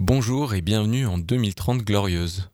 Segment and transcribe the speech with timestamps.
[0.00, 2.50] Bonjour et bienvenue en 2030 glorieuse.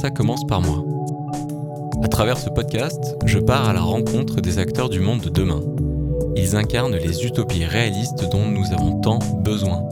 [0.00, 0.84] Ça commence par moi.
[2.02, 5.62] À travers ce podcast, je pars à la rencontre des acteurs du monde de demain.
[6.36, 9.82] Ils incarnent les utopies réalistes dont nous avons tant besoin.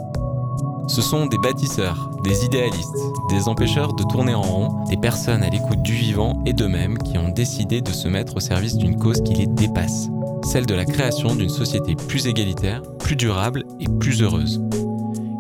[0.89, 2.99] Ce sont des bâtisseurs, des idéalistes,
[3.31, 7.17] des empêcheurs de tourner en rond, des personnes à l'écoute du vivant et d'eux-mêmes qui
[7.17, 10.11] ont décidé de se mettre au service d'une cause qui les dépasse,
[10.45, 14.61] celle de la création d'une société plus égalitaire, plus durable et plus heureuse.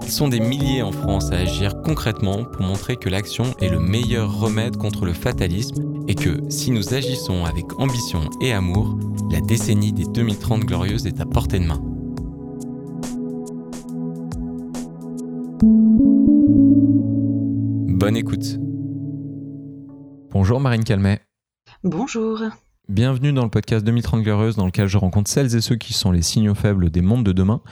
[0.07, 3.81] Ils sont des milliers en France à agir concrètement pour montrer que l'action est le
[3.81, 8.99] meilleur remède contre le fatalisme et que si nous agissons avec ambition et amour,
[9.31, 11.81] la décennie des 2030 glorieuses est à portée de main.
[17.89, 18.59] Bonne écoute.
[20.33, 21.23] Bonjour Marine Calmet.
[21.83, 22.43] Bonjour.
[22.91, 26.13] Bienvenue dans le podcast 2030 Glorieuses dans lequel je rencontre celles et ceux qui sont
[26.13, 27.63] les signaux faibles des mondes de demain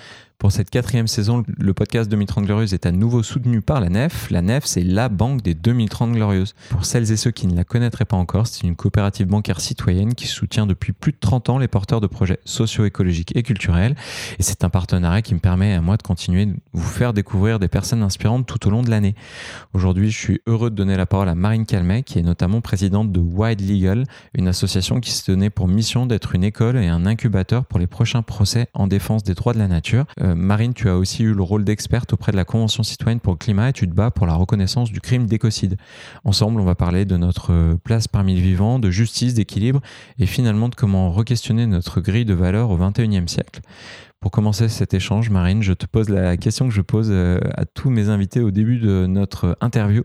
[0.43, 4.29] pour cette quatrième saison, le podcast 2030 Glorieuses est à nouveau soutenu par la NEF.
[4.29, 6.57] La NEF, c'est la banque des 2030 Glorieuses.
[6.71, 10.15] Pour celles et ceux qui ne la connaîtraient pas encore, c'est une coopérative bancaire citoyenne
[10.15, 13.95] qui soutient depuis plus de 30 ans les porteurs de projets socio-écologiques et culturels.
[14.41, 17.61] Et c'est un partenariat qui me permet à moi de continuer de vous faire découvrir
[17.61, 19.15] des personnes inspirantes tout au long de l'année.
[19.75, 23.12] Aujourd'hui, je suis heureux de donner la parole à Marine Calmet, qui est notamment présidente
[23.12, 27.06] de Wide Legal, une association qui se donnait pour mission d'être une école et un
[27.06, 30.05] incubateur pour les prochains procès en défense des droits de la nature.
[30.21, 33.33] Euh, Marine, tu as aussi eu le rôle d'experte auprès de la Convention citoyenne pour
[33.33, 35.77] le climat et tu te bats pour la reconnaissance du crime d'écocide.
[36.25, 39.80] Ensemble, on va parler de notre place parmi les vivants, de justice, d'équilibre
[40.19, 43.60] et finalement de comment re-questionner notre grille de valeurs au XXIe siècle.
[44.22, 47.65] Pour commencer cet échange, Marine, je te pose la question que je pose euh, à
[47.65, 50.04] tous mes invités au début de notre interview.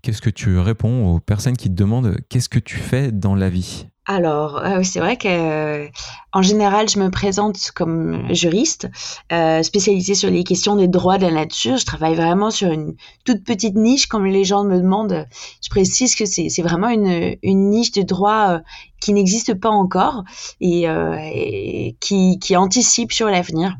[0.00, 3.50] Qu'est-ce que tu réponds aux personnes qui te demandent qu'est-ce que tu fais dans la
[3.50, 3.89] vie?
[4.06, 5.88] Alors, c'est vrai que
[6.32, 8.88] en général, je me présente comme juriste,
[9.32, 11.76] euh, spécialisée sur les questions des droits de la nature.
[11.76, 12.94] Je travaille vraiment sur une
[13.24, 15.26] toute petite niche, comme les gens me demandent.
[15.62, 18.58] Je précise que c'est vraiment une, une niche de droit euh,
[19.00, 20.24] qui n'existe pas encore
[20.60, 23.76] et, euh, et qui, qui, anticipe sur l'avenir.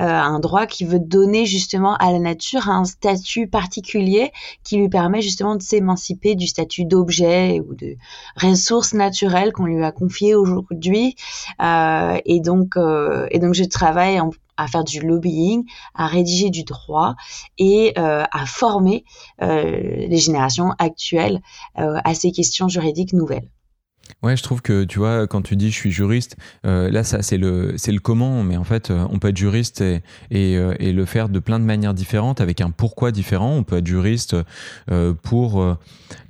[0.00, 4.32] Euh, un droit qui veut donner justement à la nature un statut particulier
[4.64, 7.96] qui lui permet justement de s'émanciper du statut d'objet ou de
[8.36, 11.14] ressource naturelle qu'on lui a confié aujourd'hui.
[11.62, 14.20] Euh, euh, et donc, euh, et donc, je travaille
[14.56, 15.64] à faire du lobbying,
[15.94, 17.14] à rédiger du droit
[17.58, 19.04] et euh, à former
[19.40, 21.40] les générations actuelles
[21.76, 23.48] à ces questions juridiques nouvelles.
[24.22, 27.22] Ouais, je trouve que tu vois, quand tu dis je suis juriste, euh, là, ça
[27.22, 30.74] c'est le c'est le comment, mais en fait, euh, on peut être juriste et, euh,
[30.78, 33.54] et, le faire de plein de manières différentes, avec un pourquoi différent.
[33.54, 34.36] On peut être juriste
[35.22, 35.64] pour,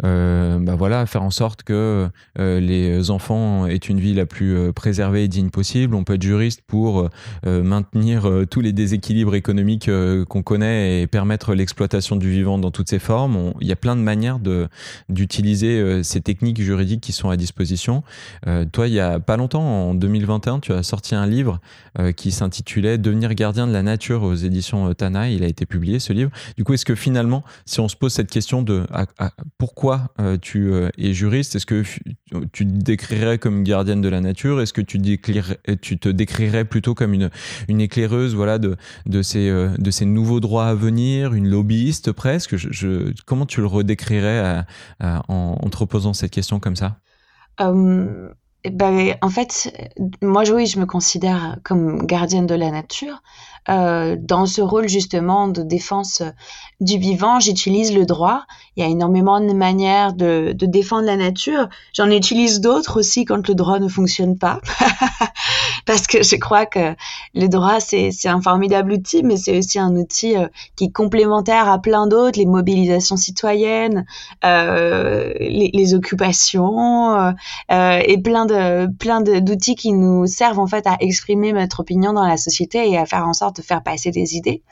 [0.03, 2.09] bah voilà, faire en sorte que
[2.39, 5.95] les enfants aient une vie la plus préservée et digne possible.
[5.95, 7.09] On peut être juriste pour
[7.45, 9.91] maintenir tous les déséquilibres économiques
[10.29, 13.55] qu'on connaît et permettre l'exploitation du vivant dans toutes ses formes.
[13.61, 14.69] il y a plein de manières de
[15.09, 17.70] d'utiliser ces techniques juridiques qui sont à disposition
[18.47, 21.61] euh, toi, il y a pas longtemps, en 2021, tu as sorti un livre
[21.99, 25.31] euh, qui s'intitulait Devenir gardien de la nature aux éditions euh, Tana.
[25.31, 26.31] Il a été publié, ce livre.
[26.57, 28.85] Du coup, est-ce que finalement, si on se pose cette question de
[29.59, 30.09] pourquoi
[30.41, 31.83] tu es juriste, est-ce que
[32.53, 34.61] tu te décrirais comme gardienne de la nature?
[34.61, 37.31] Est-ce que tu, te décrirais plutôt comme une,
[37.69, 38.77] une éclaireuse voilà, de,
[39.23, 42.57] ces, nouveaux droits à venir, une lobbyiste presque?
[43.27, 44.65] Comment tu le redécrirais
[45.01, 47.01] en, en te reposant cette question comme ça?
[47.61, 48.33] Euh,
[48.71, 49.73] ben, en fait,
[50.23, 53.23] moi, oui, je me considère comme gardienne de la nature.
[53.69, 56.23] Euh, dans ce rôle justement de défense
[56.81, 58.45] du vivant, j'utilise le droit.
[58.77, 61.69] Il y a énormément de manières de, de défendre la nature.
[61.95, 64.61] J'en utilise d'autres aussi quand le droit ne fonctionne pas.
[65.87, 66.95] Parce que je crois que
[67.35, 70.47] le droit, c'est un formidable outil, mais c'est aussi un outil euh,
[70.77, 74.05] qui est complémentaire à plein d'autres, les mobilisations citoyennes,
[74.45, 77.13] euh, les, occupations
[77.71, 82.13] euh, et plein de plein d'outils qui nous servent en fait à exprimer notre opinion
[82.13, 84.63] dans la société et à faire en sorte de faire passer des idées.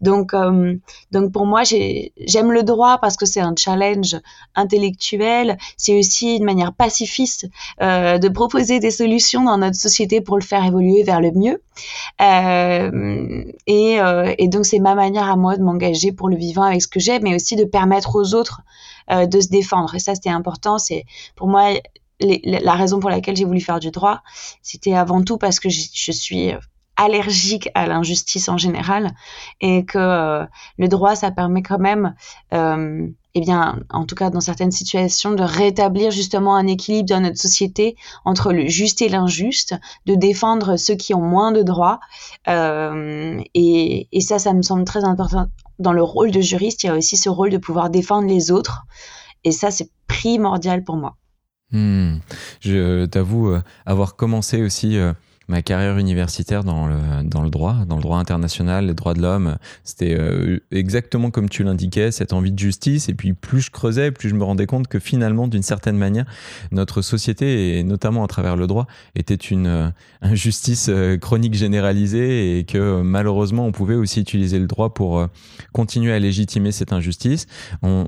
[0.00, 0.74] Donc, euh,
[1.12, 4.16] donc pour moi, j'aime le droit parce que c'est un challenge
[4.54, 5.58] intellectuel.
[5.76, 7.48] C'est aussi une manière pacifiste
[7.82, 11.62] euh, de proposer des solutions dans notre société pour le faire évoluer vers le mieux.
[12.20, 16.88] Euh, et, donc c'est ma manière à moi de m'engager pour le vivant avec ce
[16.88, 18.62] que j'ai, mais aussi de permettre aux autres
[19.10, 19.94] de se défendre.
[19.94, 20.78] Et ça, c'était important.
[20.78, 21.04] C'est
[21.36, 21.74] pour moi
[22.20, 24.22] la raison pour laquelle j'ai voulu faire du droit,
[24.62, 26.52] c'était avant tout parce que je, suis
[26.96, 29.12] allergique à l'injustice en général
[29.60, 30.44] et que euh,
[30.78, 32.14] le droit, ça permet quand même,
[32.54, 37.20] euh, eh bien, en tout cas dans certaines situations, de rétablir justement un équilibre dans
[37.20, 39.74] notre société entre le juste et l'injuste,
[40.06, 42.00] de défendre ceux qui ont moins de droits.
[42.48, 45.46] Euh, et, et ça, ça me semble très important.
[45.78, 48.50] Dans le rôle de juriste, il y a aussi ce rôle de pouvoir défendre les
[48.50, 48.84] autres.
[49.44, 51.16] Et ça, c'est primordial pour moi.
[51.72, 52.18] Hmm.
[52.60, 54.96] Je t'avoue euh, avoir commencé aussi
[55.48, 59.22] ma carrière universitaire dans le, dans le droit, dans le droit international, les droits de
[59.22, 63.08] l'homme, c'était euh, exactement comme tu l'indiquais, cette envie de justice.
[63.08, 66.24] Et puis plus je creusais, plus je me rendais compte que finalement, d'une certaine manière,
[66.72, 69.88] notre société, et notamment à travers le droit, était une euh,
[70.20, 75.26] injustice euh, chronique généralisée et que malheureusement, on pouvait aussi utiliser le droit pour
[75.72, 77.46] continuer à légitimer cette injustice.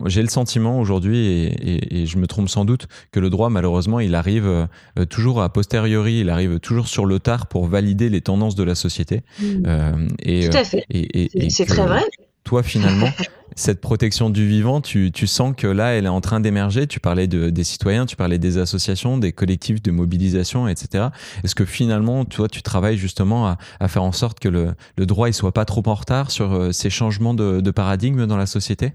[0.07, 4.15] J'ai le sentiment aujourd'hui, et, je me trompe sans doute, que le droit, malheureusement, il
[4.15, 4.69] arrive
[5.09, 9.23] toujours à posteriori, il arrive toujours sur le pour valider les tendances de la société.
[9.41, 9.45] Mmh.
[9.67, 10.85] Euh, et, Tout à fait.
[10.91, 12.03] Et, c'est très vrai.
[12.45, 13.11] Toi, finalement,
[13.57, 16.87] cette protection du vivant, tu, tu, sens que là, elle est en train d'émerger.
[16.87, 21.09] Tu parlais de, des citoyens, tu parlais des associations, des collectifs de mobilisation, etc.
[21.45, 25.07] Est-ce que finalement, toi, tu travailles justement à, à faire en sorte que le, le
[25.07, 28.39] droit ne soit pas trop en retard sur euh, ces changements de, de paradigme dans
[28.39, 28.95] la société?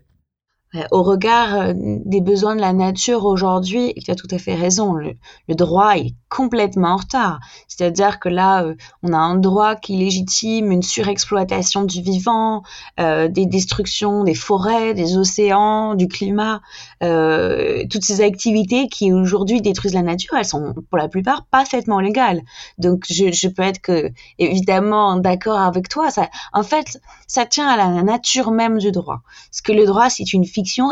[0.92, 4.94] Au regard euh, des besoins de la nature aujourd'hui, tu as tout à fait raison,
[4.94, 5.16] le,
[5.50, 7.40] droit est complètement en retard.
[7.68, 12.64] C'est-à-dire que là, euh, on a un droit qui légitime une surexploitation du vivant,
[13.00, 16.62] euh, des destructions des forêts, des océans, du climat,
[17.02, 22.42] toutes ces activités qui aujourd'hui détruisent la nature, elles sont pour la plupart parfaitement légales.
[22.78, 26.10] Donc je, peux être que évidemment d'accord avec toi.
[26.10, 29.22] Ça, en fait, ça tient à la nature même du droit.
[29.52, 30.46] Parce que le droit, c'est une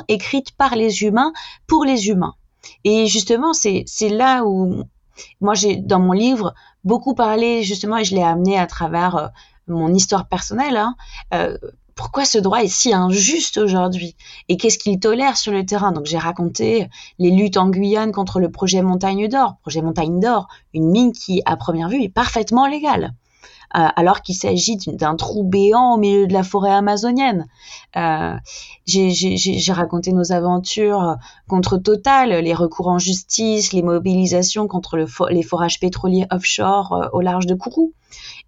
[0.08, 1.34] écrite par les humains
[1.68, 2.36] pour les humains.
[2.84, 4.84] Et justement, c'est là où
[5.40, 6.54] moi, j'ai dans mon livre
[6.84, 9.28] beaucoup parlé, justement, et je l'ai amené à travers euh,
[9.68, 10.96] mon histoire personnelle, hein,
[11.34, 11.58] euh,
[11.96, 14.16] pourquoi ce droit est si injuste aujourd'hui
[14.48, 15.92] et qu'est-ce qu'il tolère sur le terrain?
[15.92, 16.90] Donc j'ai raconté
[17.20, 21.42] les luttes en Guyane contre le projet Montagne d'Or, projet Montagne d'Or, une mine qui
[21.46, 23.14] à première vue est parfaitement légale.
[23.76, 27.48] Euh, alors qu'il s'agit d'un trou béant au milieu de la forêt amazonienne.
[27.96, 28.36] Euh,
[28.86, 31.16] j'ai raconté nos aventures
[31.48, 34.98] contre Total, les recours en justice, les mobilisations contre
[35.30, 37.94] les forages pétroliers offshore euh, au large de Kourou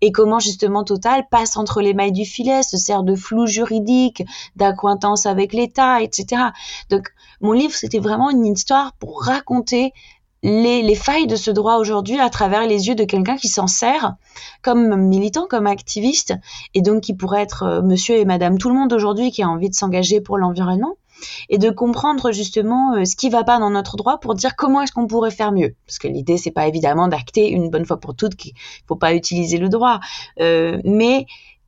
[0.01, 4.23] et comment justement Total passe entre les mailles du filet, se sert de flou juridique,
[4.57, 6.41] d'accointance avec l'État, etc.
[6.89, 7.07] Donc
[7.39, 9.93] mon livre, c'était vraiment une histoire pour raconter
[10.43, 14.15] les, failles de ce droit aujourd'hui à travers les yeux de quelqu'un qui s'en sert
[14.61, 16.33] comme militant, comme activiste,
[16.73, 19.49] et donc qui pourrait être euh, monsieur et madame tout le monde aujourd'hui qui a
[19.49, 20.95] envie de s'engager pour l'environnement,
[21.49, 24.81] et de comprendre justement euh, ce qui va pas dans notre droit pour dire comment
[24.81, 25.75] est-ce qu'on pourrait faire mieux.
[25.87, 28.53] Parce que l'idée, c'est pas évidemment d'acter une bonne fois pour toutes qu'il
[28.87, 29.99] faut pas utiliser le droit,
[30.41, 31.25] euh, mais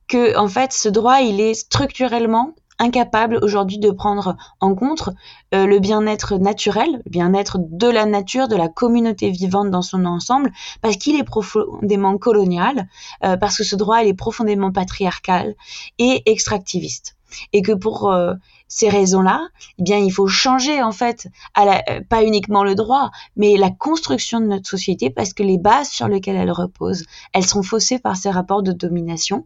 [0.08, 5.08] que en fait ce droit il est structurellement incapable aujourd'hui de prendre en compte
[5.54, 10.04] euh, le bien-être naturel, le bien-être de la nature, de la communauté vivante dans son
[10.04, 10.52] ensemble,
[10.82, 12.88] parce qu'il est profondément colonial,
[13.24, 15.54] euh, parce que ce droit il est profondément patriarcal
[15.98, 17.16] et extractiviste.
[17.52, 18.34] Et que pour euh,
[18.68, 23.10] ces raisons-là, eh bien, il faut changer en fait, à la, pas uniquement le droit,
[23.36, 27.46] mais la construction de notre société, parce que les bases sur lesquelles elle repose, elles
[27.46, 29.44] sont faussées par ces rapports de domination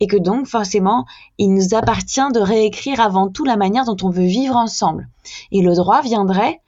[0.00, 1.06] et que donc forcément,
[1.38, 5.08] il nous appartient de réécrire avant tout la manière dont on veut vivre ensemble.
[5.52, 6.60] Et le droit viendrait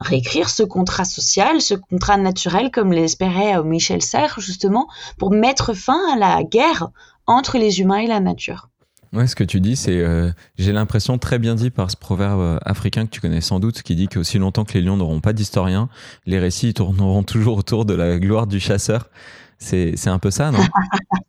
[0.00, 5.74] réécrire ce contrat social, ce contrat naturel, comme l'espérait euh, Michel Serres, justement, pour mettre
[5.74, 6.88] fin à la guerre
[7.26, 8.68] entre les humains et la nature.
[9.12, 12.40] Ouais, ce que tu dis, c'est, euh, j'ai l'impression très bien dit par ce proverbe
[12.40, 15.20] euh, africain que tu connais sans doute, qui dit qu'aussi longtemps que les lions n'auront
[15.20, 15.88] pas d'historien,
[16.26, 19.08] les récits tourneront toujours autour de la gloire du chasseur.
[19.58, 20.58] C'est, c'est un peu ça, non?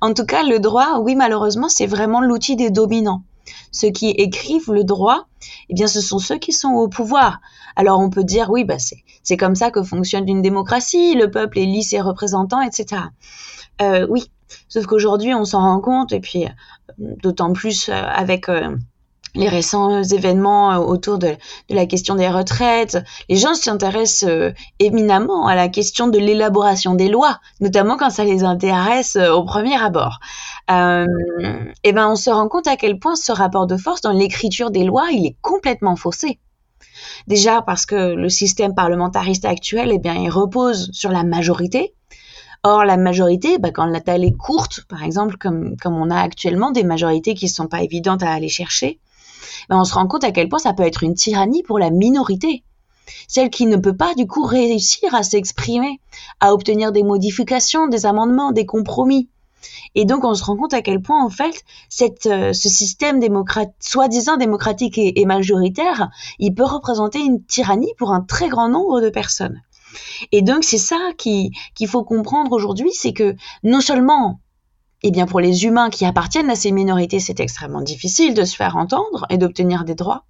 [0.01, 3.23] en tout cas, le droit, oui, malheureusement, c'est vraiment l'outil des dominants.
[3.71, 5.27] Ceux qui écrivent le droit,
[5.69, 7.39] eh bien, ce sont ceux qui sont au pouvoir.
[7.75, 8.77] Alors, on peut dire, oui, bah,
[9.23, 13.01] c'est comme ça que fonctionne une démocratie, le peuple élit ses représentants, etc.
[13.81, 14.31] Euh, oui,
[14.69, 16.49] sauf qu'aujourd'hui, on s'en rend compte, et puis euh,
[16.97, 18.47] d'autant plus euh, avec
[19.35, 21.35] les récents événements autour de,
[21.69, 22.97] la question des retraites,
[23.29, 28.25] les gens s'intéressent euh, éminemment à la question de l'élaboration des lois, notamment quand ça
[28.25, 30.19] les intéresse euh, au premier abord.
[30.71, 31.05] Euh,
[31.83, 34.71] et ben on se rend compte à quel point ce rapport de force dans l'écriture
[34.71, 36.39] des lois, il est complètement faussé.
[37.27, 41.93] Déjà parce que le système parlementariste actuel, eh bien, il repose sur la majorité,
[42.65, 46.17] Or, la majorité, bah, quand la taille est courte, par exemple, comme, comme on a
[46.17, 49.01] actuellement des majorités qui ne sont pas évidentes à aller chercher,
[49.69, 51.89] bah, on se rend compte à quel point ça peut être une tyrannie pour la
[51.89, 52.63] minorité.
[53.27, 55.99] Celle qui ne peut pas, du coup, réussir à s'exprimer,
[56.39, 59.29] à obtenir des modifications, des amendements, des compromis.
[59.95, 61.63] Et donc, on se rend compte à quel point, en fait,
[62.25, 63.19] euh, ce système
[63.79, 69.09] soi-disant démocratique et, majoritaire, il peut représenter une tyrannie pour un très grand nombre de
[69.09, 69.61] personnes.
[70.31, 71.51] Et donc c'est ça qu'il
[71.87, 74.39] faut comprendre aujourd'hui, c'est que non seulement
[75.03, 78.55] eh bien, pour les humains qui appartiennent à ces minorités, c'est extrêmement difficile de se
[78.55, 80.23] faire entendre et d'obtenir des droits.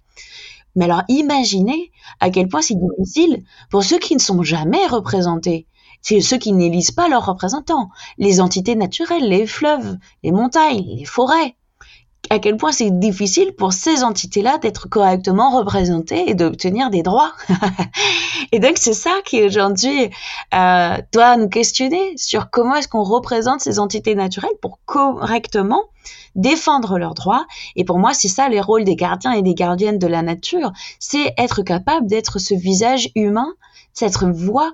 [0.76, 5.66] Mais alors, imaginez à quel point c'est difficile pour ceux qui ne sont jamais représentés.
[6.02, 7.88] Ceux qui n'élisent pas leurs représentants.
[8.18, 11.56] Les entités naturelles, les fleuves, les montagnes, les forêts
[12.30, 17.32] à quel point c'est difficile pour ces entités-là d'être correctement représentées et d'obtenir des droits.
[18.52, 20.10] et donc c'est ça qui aujourd'hui
[20.54, 25.82] euh, doit nous questionner sur comment est-ce qu'on représente ces entités naturelles pour correctement
[26.34, 27.46] défendre leurs droits.
[27.76, 30.72] Et pour moi, c'est ça les rôles des gardiens et des gardiennes de la nature,
[30.98, 33.52] c'est être capable d'être ce visage humain,
[33.92, 34.72] cette voix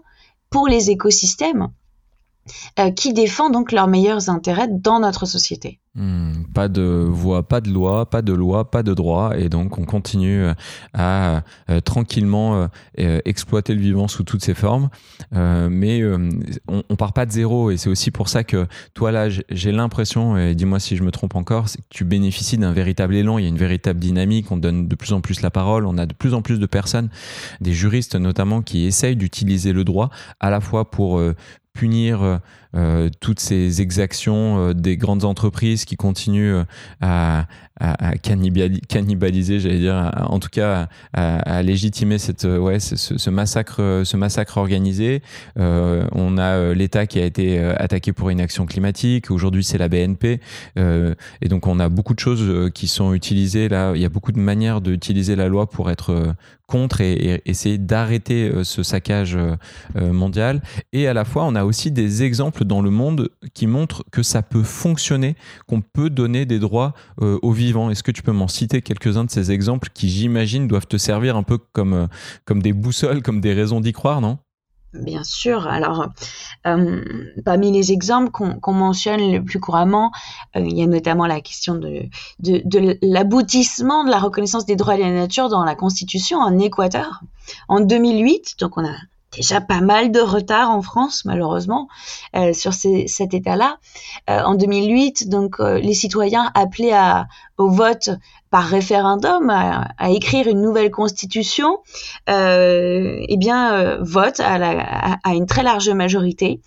[0.49, 1.69] pour les écosystèmes
[2.79, 5.80] euh, qui défend donc leurs meilleurs intérêts dans notre société.
[5.97, 9.77] Hmm, pas de voix, pas de loi, pas de loi, pas de droit, et donc
[9.77, 10.55] on continue euh,
[10.95, 14.89] à euh, tranquillement exploiter le vivant sous toutes ses formes,
[15.33, 16.05] mais
[16.69, 19.73] on, on, part pas de zéro, et c'est aussi pour ça que toi là, j'ai
[19.73, 23.43] l'impression, et dis-moi si je me trompe encore, que tu bénéficies d'un véritable élan, il
[23.43, 26.07] y a une véritable dynamique, on donne de plus en plus la parole, on a
[26.07, 27.09] de plus en plus de personnes,
[27.61, 31.21] des juristes notamment, qui essayent d'utiliser le droit à la fois pour
[31.81, 32.37] punir euh,
[32.77, 36.63] euh, toutes ces exactions euh, des grandes entreprises qui continuent
[37.01, 37.47] à,
[38.23, 45.23] cannibaliser, j'allais dire, en tout cas à, légitimer cette, ouais, ce, massacre, ce massacre organisé.
[45.57, 49.31] on a l'État qui a été attaqué pour une action climatique.
[49.31, 50.41] Aujourd'hui, c'est la BNP.
[50.77, 53.93] et donc, on a beaucoup de choses qui sont utilisées là.
[53.95, 56.35] Il y a beaucoup de manières d'utiliser la loi pour être
[56.71, 59.57] contre et, essayer d'arrêter euh, ce saccage euh,
[59.97, 60.63] euh, mondial.
[60.93, 64.23] Et à la fois, on a aussi des exemples dans le monde qui montrent que
[64.23, 65.35] ça peut fonctionner,
[65.67, 67.91] qu'on peut donner des droits aux vivants.
[67.91, 71.37] Est-ce que tu peux m'en citer quelques-uns de ces exemples qui, j'imagine, doivent te servir
[71.37, 72.09] un peu comme,
[72.45, 74.39] comme des boussoles, comme des raisons d'y croire, non?
[74.93, 75.69] Bien sûr.
[75.69, 76.09] Alors,
[76.67, 77.05] euh,
[77.45, 80.11] parmi les exemples qu'on mentionne le plus couramment,
[80.57, 82.09] euh, il y a notamment la question de,
[82.41, 87.21] de, l'aboutissement de la reconnaissance des droits de la nature dans la Constitution en Équateur.
[87.69, 88.95] En 2008, donc on a
[89.33, 91.89] déjà pas mal de retard en France, malheureusement,
[92.37, 93.79] euh, sur cet état-là.
[94.29, 98.11] Euh, en 2008, donc, euh, les citoyens à, au vote
[98.51, 101.79] par référendum, à, écrire une nouvelle constitution,
[102.27, 106.61] eh bien, vote à, la, à, une très large majorité.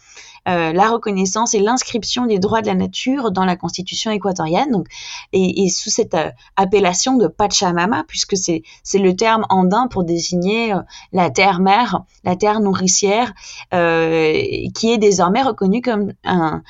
[0.49, 4.87] Euh, la reconnaissance et l'inscription des droits de la nature dans la constitution équatorienne, donc,
[5.31, 10.81] et, sous cette euh, appellation de Pachamama, puisque c'est le terme andin pour désigner euh,
[11.13, 13.33] la terre-mère, la terre nourricière,
[13.71, 16.61] qui est désormais reconnue comme un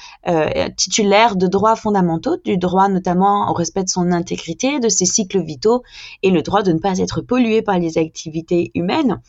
[0.75, 5.41] titulaire de droits fondamentaux, du droit notamment au respect de son intégrité, de ses cycles
[5.41, 5.83] vitaux,
[6.21, 9.21] et le droit de ne pas être pollué par les activités humaines.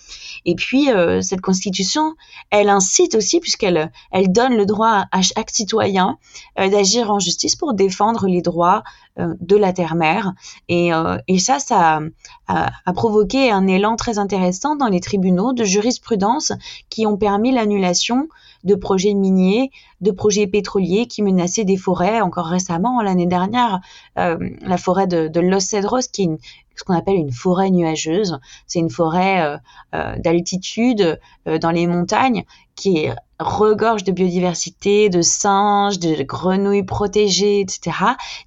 [0.45, 0.89] Et puis,
[1.21, 2.15] cette constitution,
[2.51, 6.19] elle incite aussi, puisqu'elle elle donne le droit à chaque citoyen
[6.59, 8.83] euh, d'agir en justice pour défendre les droits
[9.19, 10.35] euh, de la terre-mère.
[10.69, 12.01] Et, euh, ça, ça
[12.49, 16.53] a, provoqué un élan très intéressant dans les tribunaux de jurisprudence
[16.91, 18.29] qui ont permis l'annulation
[18.65, 22.21] de projets miniers, de projets pétroliers qui menaçaient des forêts.
[22.21, 23.81] Encore récemment, l'année dernière,
[24.17, 26.39] la forêt de, de Los Cedros, qui est
[26.77, 28.41] ce qu'on appelle une forêt nuageuse.
[28.67, 29.61] C'est une forêt
[29.93, 32.45] d'altitude dans les montagnes
[32.75, 37.97] qui regorge de biodiversité, de singes, de grenouilles protégées, etc.,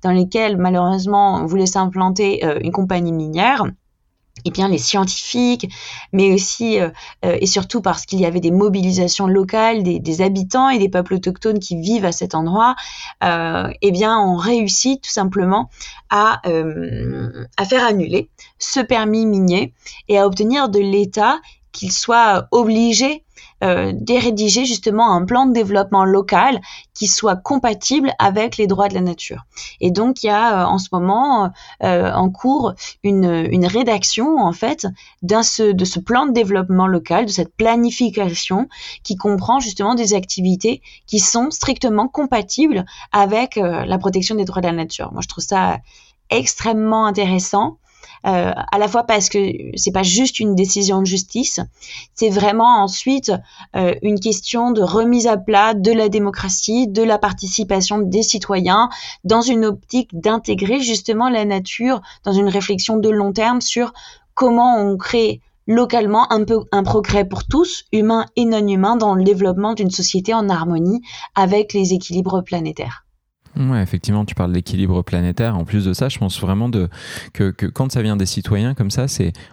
[0.03, 3.65] dans lesquelles malheureusement on voulait s'implanter euh, une compagnie minière.
[4.45, 5.67] Et eh bien les scientifiques,
[6.13, 6.89] mais aussi euh,
[7.25, 11.15] euh, et surtout parce qu'il y avait des mobilisations locales des, habitants et des peuples
[11.15, 12.75] autochtones qui vivent à cet endroit,
[13.23, 15.71] eh bien on réussit tout simplement
[16.11, 16.43] à,
[17.57, 18.29] à faire annuler
[18.59, 19.73] ce permis minier
[20.07, 21.39] et à obtenir de l'État
[21.71, 23.23] qu'il soit obligé
[23.63, 23.93] euh,
[24.65, 26.61] justement un plan de développement local
[26.93, 29.45] qui soit compatible avec les droits de la nature.
[29.81, 31.51] Et donc il y a euh, en ce moment
[31.83, 32.73] euh, en cours
[33.03, 34.87] une, une rédaction en fait
[35.21, 38.67] d'un ce, de ce plan de développement local, de cette planification
[39.03, 44.67] qui comprend justement des activités qui sont strictement compatibles avec la protection des droits de
[44.67, 45.11] la nature.
[45.13, 45.79] Moi je trouve ça
[46.29, 47.77] extrêmement intéressant
[48.25, 49.39] euh, à la fois parce que
[49.75, 51.59] c'est pas juste une décision de justice,
[52.15, 53.31] c'est vraiment ensuite
[53.75, 58.89] euh, une question de remise à plat de la démocratie, de la participation des citoyens,
[59.23, 63.93] dans une optique d'intégrer justement la nature dans une réflexion de long terme sur
[64.33, 69.15] comment on crée localement un peu un progrès pour tous, humains et non humains, dans
[69.15, 71.01] le développement d'une société en harmonie
[71.35, 73.06] avec les équilibres planétaires.
[73.59, 75.57] Ouais, effectivement, tu parles d'équilibre planétaire.
[75.57, 76.69] En plus de ça, je pense vraiment
[77.33, 79.07] que, quand ça vient des citoyens comme ça,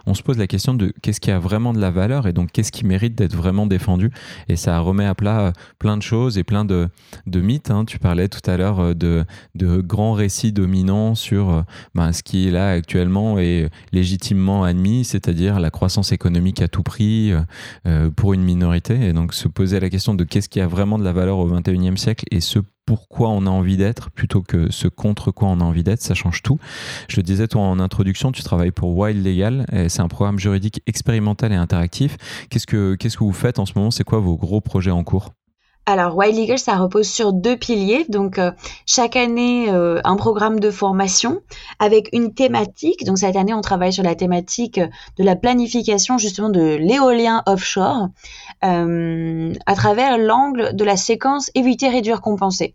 [0.05, 2.51] on se pose la question de qu'est-ce qui a vraiment de la valeur et donc
[2.51, 4.11] qu'est-ce qui mérite d'être vraiment défendu.
[4.47, 6.89] Et ça remet à plat euh, plein de choses et plein de,
[7.33, 7.71] mythes.
[7.71, 7.85] Hein.
[7.85, 11.61] Tu parlais tout à l'heure euh, de, grands récits dominants sur euh,
[11.95, 16.83] ben, ce qui est là actuellement et légitimement admis, c'est-à-dire la croissance économique à tout
[16.83, 17.33] prix
[18.15, 19.07] pour une minorité.
[19.07, 21.49] Et donc se poser la question de qu'est-ce qui a vraiment de la valeur au
[21.49, 25.59] 21e siècle et ce pourquoi on a envie d'être plutôt que ce contre quoi on
[25.59, 26.59] a envie d'être, ça change tout.
[27.07, 30.81] Je le disais toi en introduction, tu travailles pour Wild Legal, c'est un programme juridique
[30.85, 32.17] expérimental et interactif.
[32.49, 33.91] Qu'est-ce que qu'est-ce que vous faites en ce moment?
[33.91, 35.31] C'est quoi vos gros projets en cours?
[35.87, 38.05] Alors, Wild Legal, ça repose sur deux piliers.
[38.09, 38.51] Donc, euh,
[38.87, 41.41] chaque année, euh, un programme de formation
[41.77, 43.05] avec une thématique.
[43.05, 48.07] Donc, cette année, on travaille sur la thématique de la planification justement de l'éolien offshore
[48.63, 52.73] euh, à travers l'angle de la séquence éviter, réduire, compenser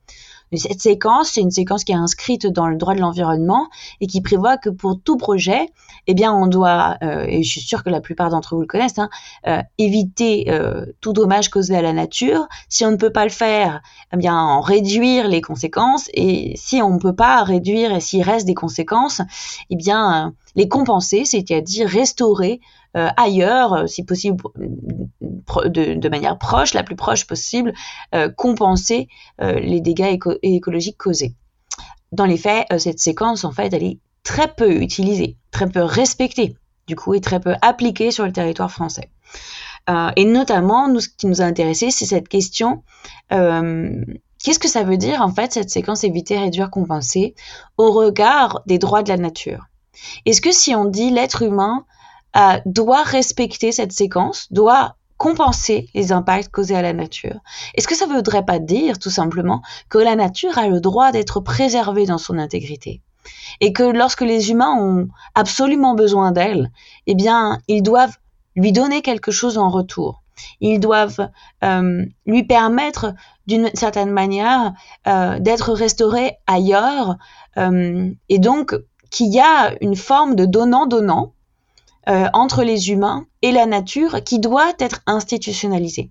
[0.56, 3.68] cette séquence, c'est une séquence qui est inscrite dans le droit de l'environnement
[4.00, 5.70] et qui prévoit que pour tout projet,
[6.10, 8.66] eh bien, on doit, euh, et je suis sûre que la plupart d'entre vous le
[8.66, 9.10] connaissent, hein,
[9.46, 12.48] euh, éviter euh, tout dommage causé à la nature.
[12.68, 13.80] Si on ne peut pas le faire,
[14.12, 16.10] eh bien, en réduire les conséquences.
[16.12, 19.22] Et si on ne peut pas réduire et s'il reste des conséquences,
[19.70, 22.60] eh bien, les compenser, c'est-à-dire restaurer
[22.92, 24.42] ailleurs, si possible
[25.20, 27.72] de, manière proche, la plus proche possible,
[28.36, 29.06] compenser
[29.38, 31.36] les dégâts écologiques causés.
[32.10, 36.56] Dans les faits, cette séquence, en fait, elle est très peu utilisée, très peu respectée,
[36.86, 39.10] du coup, et très peu appliquée sur le territoire français.
[40.16, 42.82] et notamment, nous, ce qui nous a intéressé, c'est cette question
[44.42, 47.34] Qu'est-ce que ça veut dire en fait cette séquence éviter, réduire, compenser
[47.76, 49.66] au regard des droits de la nature?
[50.24, 51.84] Est-ce que si on dit l'être humain
[52.36, 57.40] euh, doit respecter cette séquence, doit compenser les impacts causés à la nature?
[57.74, 61.12] Est-ce que ça ne voudrait pas dire tout simplement que la nature a le droit
[61.12, 63.02] d'être préservée dans son intégrité?
[63.60, 66.70] Et que lorsque les humains ont absolument besoin d'elle,
[67.06, 68.16] eh bien, ils doivent
[68.56, 70.22] lui donner quelque chose en retour.
[70.60, 71.28] Ils doivent
[71.64, 73.14] euh, lui permettre
[73.46, 74.72] d'une certaine manière
[75.06, 77.16] euh, d'être restauré ailleurs
[77.56, 78.74] et donc
[79.10, 81.32] qu'il y a une forme de donnant-donnant
[82.08, 86.10] euh, entre les humains et la nature qui doit être institutionnalisée.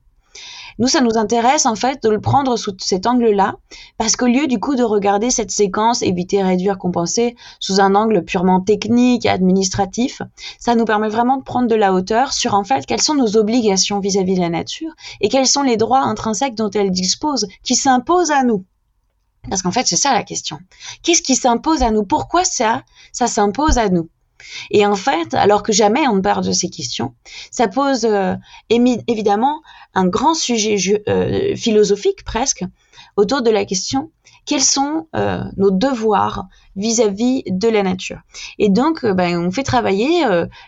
[0.80, 3.56] Nous, ça nous intéresse en fait de le prendre sous cet angle-là,
[3.98, 8.24] parce qu'au lieu du coup de regarder cette séquence éviter, réduire, compenser sous un angle
[8.24, 10.22] purement technique administratif,
[10.58, 13.36] ça nous permet vraiment de prendre de la hauteur sur en fait quelles sont nos
[13.36, 17.76] obligations vis-à-vis de la nature et quels sont les droits intrinsèques dont elle dispose, qui
[17.76, 18.64] s'imposent à nous.
[19.50, 20.60] Parce qu'en fait, c'est ça la question.
[21.04, 22.04] Qu'est-ce qui s'impose à nous?
[22.04, 24.10] Pourquoi ça, ça s'impose à nous?
[24.72, 27.14] Et en fait, alors que jamais on ne parle de ces questions,
[27.52, 28.36] ça pose euh,
[28.70, 29.62] évidemment
[29.94, 32.64] un grand sujet euh, philosophique presque
[33.16, 34.12] autour de la question
[34.46, 38.20] quels sont euh, nos devoirs vis-à-vis de la nature?
[38.58, 40.24] Et donc, ben, on fait travailler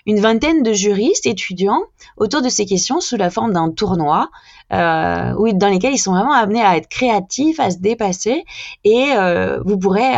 [0.05, 1.81] une vingtaine de juristes étudiants
[2.15, 4.29] autour de ces questions sous la forme d'un tournoi
[4.69, 8.43] dans lesquels ils sont vraiment amenés à être créatifs, à se dépasser.
[8.83, 9.13] Et
[9.65, 10.13] vous pourrez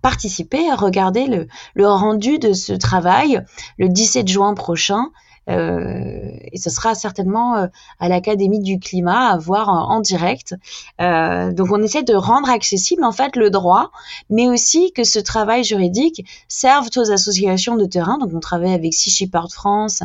[0.00, 3.42] participer à regarder le, rendu de ce travail
[3.78, 5.10] le 17 juin prochain
[5.48, 7.66] euh, et ce sera certainement euh,
[8.00, 10.54] à l'Académie du climat à voir en, direct.
[11.00, 13.90] Euh, donc on essaie de rendre accessible en fait le droit,
[14.30, 18.18] mais aussi que ce travail juridique serve aux associations de terrain.
[18.18, 20.02] Donc on travaille avec Sea Shepherd France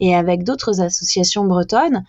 [0.00, 2.04] et avec d'autres associations bretonnes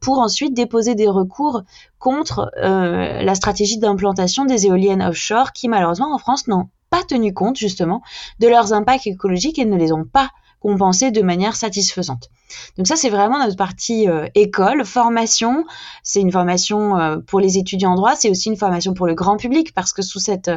[0.00, 1.62] pour ensuite déposer des recours
[1.98, 7.56] contre la stratégie d'implantation des éoliennes offshore qui malheureusement en France n'ont pas tenu compte
[7.56, 8.02] justement
[8.40, 12.28] de leurs impacts écologiques et ne les ont pas compenser de manière satisfaisante.
[12.76, 15.64] Donc ça, c'est vraiment notre partie euh, école, formation.
[16.02, 19.14] C'est une formation euh, pour les étudiants en droit, c'est aussi une formation pour le
[19.14, 20.50] grand public parce que sous cette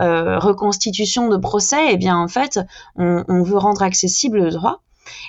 [0.00, 2.60] euh, reconstitution de procès, eh bien en fait,
[2.96, 4.80] on, veut rendre accessible le droit.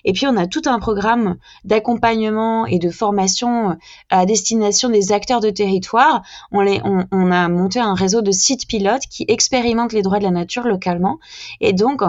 [0.06, 1.36] Et puis on a tout un programme
[1.66, 3.78] d'accompagnement et de formation
[4.10, 6.22] à destination des acteurs de territoire.
[6.52, 10.20] On, les, on, on a monté un réseau de sites pilotes qui expérimentent les droits
[10.20, 11.20] de la nature localement.
[11.60, 12.02] Et donc,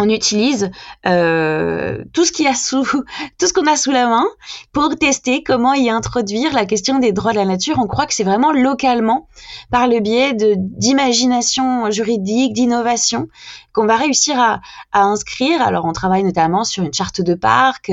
[0.00, 0.70] on utilise
[1.06, 2.84] euh, tout ce qu'il a sous
[3.38, 4.26] tout ce qu'on a sous la main
[4.72, 7.76] pour tester comment y introduire la question des droits de la nature.
[7.78, 9.28] On croit que c'est vraiment localement
[9.70, 13.28] par le biais de d'imagination juridique, d'innovation
[13.72, 14.60] qu'on va réussir à,
[14.92, 15.62] inscrire.
[15.62, 17.92] Alors on travaille notamment sur une charte de parc,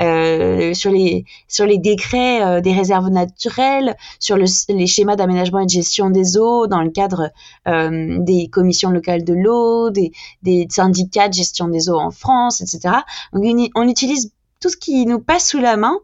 [0.00, 5.66] euh, sur les sur les décrets euh, des réserves naturelles, sur les schémas d'aménagement et
[5.66, 7.30] de gestion des eaux dans le cadre
[7.66, 10.12] des commissions locales de l'eau, des,
[10.42, 12.96] des syndicats de gestion des eaux en France, etc.
[13.32, 15.98] Donc, on utilise tout ce qui nous passe sous la main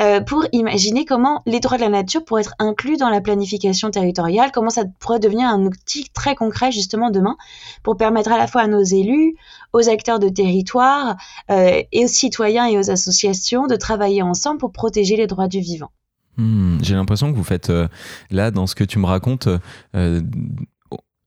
[0.00, 3.90] euh, pour imaginer comment les droits de la nature pourraient être inclus dans la planification
[3.90, 7.36] territoriale, comment ça pourrait devenir un outil très concret justement demain
[7.82, 9.34] pour permettre à la fois à nos élus,
[9.72, 11.16] aux acteurs de territoire
[11.50, 15.60] euh, et aux citoyens et aux associations de travailler ensemble pour protéger les droits du
[15.60, 15.90] vivant.
[16.36, 17.88] Hmm, j'ai l'impression que vous faites euh,
[18.30, 19.48] là, dans ce que tu me racontes,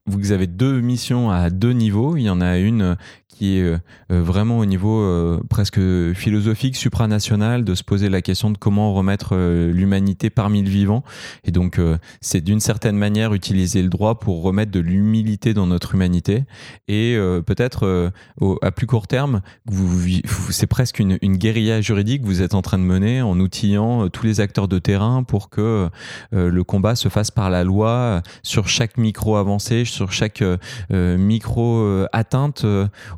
[0.09, 2.17] vous avez deux missions à deux niveaux.
[2.17, 2.97] Il y en a une
[3.39, 3.77] qui est euh,
[4.11, 5.79] euh, vraiment au niveau euh, presque
[6.13, 11.03] philosophique, supranational, de se poser la question de comment remettre l'humanité parmi le vivant.
[11.45, 11.79] Et donc,
[12.19, 16.43] c'est d'une certaine manière utiliser le droit pour remettre de l'humilité dans notre humanité.
[16.87, 18.11] Et peut-être
[18.61, 19.41] à plus court terme,
[20.49, 24.25] c'est presque une, guérilla juridique que vous êtes en train de mener en outillant tous
[24.25, 25.89] les acteurs de terrain pour que
[26.31, 30.43] le combat se fasse par la loi sur chaque micro avancé, sur chaque
[30.89, 32.65] micro atteinte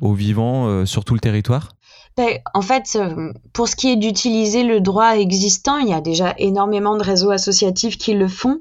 [0.02, 1.70] au vivants euh, sur tout le territoire?
[2.18, 6.02] Ben, en fait, euh, pour ce qui est d'utiliser le droit existant, il y a
[6.02, 8.60] déjà énormément de réseaux associatifs qui le font.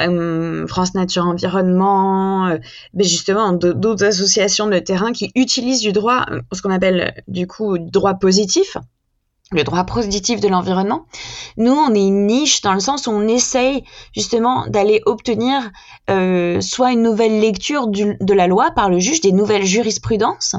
[0.00, 2.48] Euh, France Nature Environnement,
[2.92, 7.78] ben, justement d'autres associations de terrain qui utilisent du droit, ce qu'on appelle du coup
[7.78, 8.76] droit positif,
[9.52, 11.06] le droit positif de l'environnement.
[11.56, 15.70] Nous, on est une niche dans le sens où on essaye justement d'aller obtenir
[16.10, 20.56] euh, soit une nouvelle lecture de la loi par le juge, des nouvelles jurisprudences,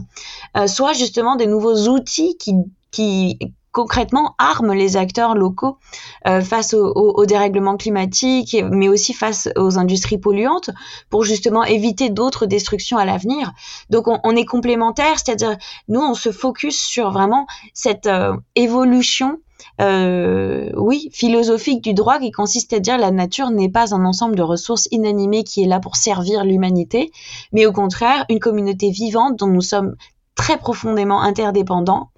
[0.56, 2.54] euh, soit justement des nouveaux outils qui,
[2.92, 3.38] qui
[3.78, 5.78] concrètement arme les acteurs locaux
[6.26, 10.72] euh, face au, au, dérèglement climatique, mais aussi face aux industries polluantes,
[11.12, 13.52] pour justement éviter d'autres destructions à l'avenir.
[13.92, 15.58] Donc on, est complémentaires, c'est-à-dire
[15.90, 19.38] nous on se focus sur vraiment cette euh, évolution
[19.80, 24.36] euh, oui, philosophique du droit qui consiste à dire la nature n'est pas un ensemble
[24.36, 27.12] de ressources inanimées qui est là pour servir l'humanité,
[27.54, 29.96] mais au contraire une communauté vivante dont nous sommes
[30.34, 32.10] très profondément interdépendants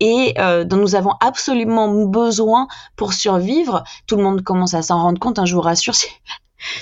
[0.00, 3.84] et euh, dont nous avons absolument besoin pour survivre.
[4.06, 5.94] Tout le monde commence à s'en rendre compte, hein, je vous rassure.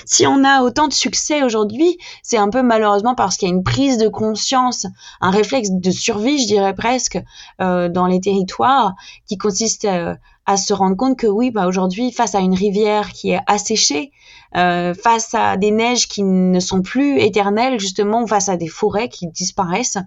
[0.05, 3.55] Si, on a autant de succès aujourd'hui, c'est un peu malheureusement parce qu'il y a
[3.55, 4.85] une prise de conscience,
[5.21, 7.19] un réflexe de survie, je dirais presque,
[7.61, 8.93] euh, dans les territoires,
[9.27, 10.15] qui consiste euh,
[10.45, 14.11] à se rendre compte que oui, bah aujourd'hui, face à une rivière qui est asséchée,
[14.55, 19.09] euh, face à des neiges qui ne sont plus éternelles, justement, face à des forêts
[19.09, 19.97] qui disparaissent,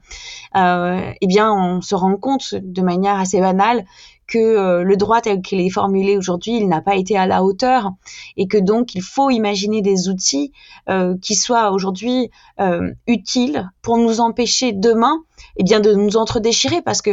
[0.56, 3.84] euh, eh bien, on se rend compte de manière assez banale
[4.26, 7.44] que euh, le droit tel qu'il est formulé aujourd'hui, il n'a pas été à la
[7.44, 7.90] hauteur
[8.38, 10.50] et que donc il faut imaginer des outils
[10.88, 15.18] euh, qui soient aujourd'hui euh, utiles pour nous empêcher demain
[15.56, 17.10] eh bien de nous entre-déchirer parce que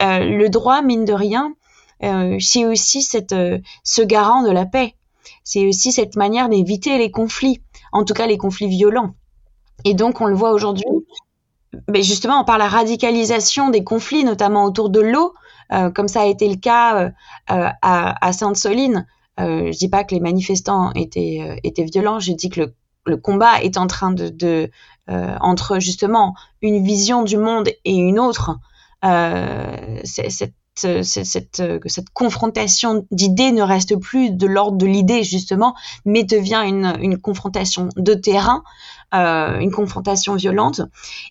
[0.00, 1.54] le droit, mine de rien,
[2.02, 4.94] euh, c'est aussi cette, euh, ce garant de la paix.
[5.44, 9.14] C'est aussi cette manière d'éviter les conflits, en tout cas les conflits violents.
[9.84, 10.84] Et donc on le voit aujourd'hui,
[11.88, 15.34] mais justement par la radicalisation des conflits, notamment autour de l'eau,
[15.72, 17.10] euh, comme ça a été le cas
[17.48, 19.06] à, à Sainte-Soline.
[19.38, 22.74] je dis pas que les manifestants étaient, étaient violents, je dis que le,
[23.06, 24.70] le combat est en train de, de
[25.08, 28.58] entre justement une vision du monde et une autre.
[30.04, 30.54] cette
[30.86, 35.74] euh, cette, euh, cette, confrontation d'idées ne reste plus de l'ordre de l'idée justement,
[36.06, 38.62] mais devient une, une confrontation de terrain,
[39.14, 40.80] euh, une confrontation violente.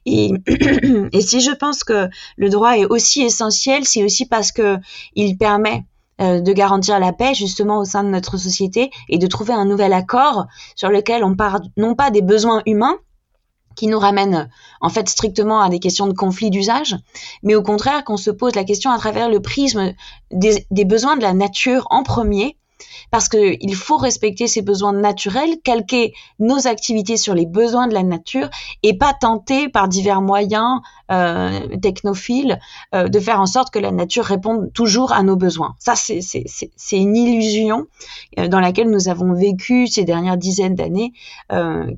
[0.06, 0.32] Et,
[1.12, 4.78] et, si je pense que le droit est aussi essentiel, c'est aussi parce que
[5.16, 5.86] il permet
[6.20, 9.92] de garantir la paix justement au sein de notre société et de trouver un nouvel
[9.92, 13.00] accord sur lequel on part non pas des besoins humains,
[13.82, 14.48] qui nous ramène
[14.80, 16.96] en fait strictement à des questions de conflit d'usage,
[17.42, 19.94] mais au contraire qu'on se pose la question à travers le prisme
[20.30, 22.58] des, besoins de la nature en premier,
[23.10, 28.04] parce qu'il faut respecter ses besoins naturels, calquer nos activités sur les besoins de la
[28.04, 28.50] nature
[28.84, 32.58] et pas tenter par divers moyens euh, technophiles
[32.96, 35.76] euh, de faire en sorte que la nature réponde toujours à nos besoins.
[35.78, 37.88] Ça, c'est une illusion
[38.40, 41.12] euh, dans laquelle nous avons vécu ces dernières dizaines d'années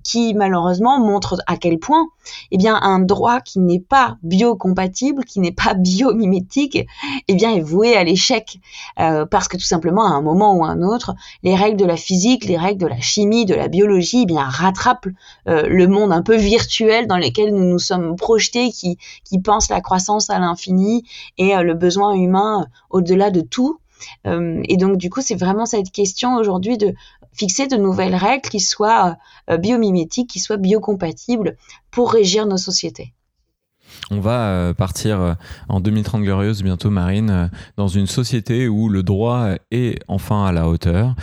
[0.03, 2.07] qui malheureusement montre à quel point
[2.51, 6.79] eh bien, un droit qui n'est pas biocompatible, qui n'est pas biomimétique,
[7.27, 8.59] eh bien, est voué à l'échec
[8.95, 12.45] parce que tout simplement à un moment ou à autre, les règles de la physique,
[12.45, 15.07] les règles de la chimie, de la biologie, eh bien, rattrapent
[15.45, 18.97] le monde un peu virtuel dans lequel nous nous sommes projetés, qui,
[19.43, 21.03] pense la croissance à l'infini
[21.37, 23.79] et euh, le besoin humain euh, au-delà de tout.
[24.27, 26.93] Euh, et donc, du coup, c'est vraiment cette question aujourd'hui de
[27.33, 29.17] fixer de nouvelles règles qui soient
[29.49, 31.57] biomimétiques, qui soient biocompatibles
[31.89, 33.13] pour régir nos sociétés.
[34.11, 35.33] On va euh, partir euh,
[35.69, 40.51] en 2030 glorieuse bientôt, Marine, euh, dans une société où le droit est enfin à
[40.51, 41.15] la hauteur.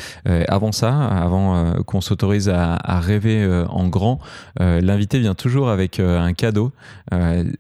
[0.49, 4.19] avant ça, avant qu'on s'autorise à, rêver en grand,
[4.59, 6.73] l'invité vient toujours avec un cadeau.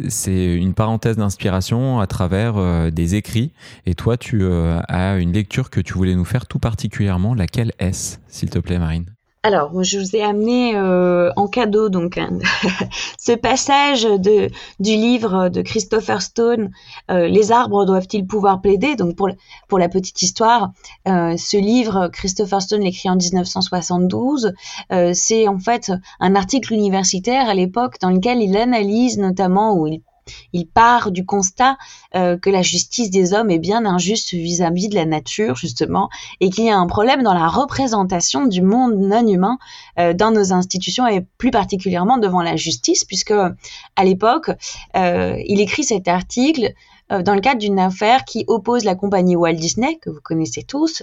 [0.09, 3.53] C'est une parenthèse d'inspiration à travers des écrits.
[3.87, 7.35] Et toi, tu as une lecture que tu voulais nous faire tout particulièrement.
[7.35, 9.07] Laquelle est-ce, s'il te plaît, Marine?
[9.43, 12.21] Alors, je vous ai amené euh, en cadeau donc
[13.19, 14.51] ce passage de,
[14.81, 16.71] du livre de Christopher Stone,
[17.11, 18.97] euh, Les arbres doivent-ils pouvoir plaider?
[18.97, 19.31] Donc, pour,
[19.67, 20.73] pour la petite histoire,
[21.09, 24.53] euh, ce livre, Christopher Stone l'écrit en 1972.
[25.15, 30.03] c'est en fait un article universitaire à l'époque dans lequel il analyse notamment, ou il
[30.53, 31.77] il part du constat
[32.15, 36.09] euh, que la justice des hommes est bien injuste vis-à-vis de la nature, justement,
[36.41, 39.59] et qu'il y a un problème dans la représentation du monde non humain
[39.99, 44.51] euh, dans nos institutions et plus particulièrement devant la justice, puisque à l'époque,
[44.97, 46.73] euh, il écrit cet article
[47.25, 51.03] dans le cadre d'une affaire qui oppose la compagnie Walt Disney, que vous connaissez tous,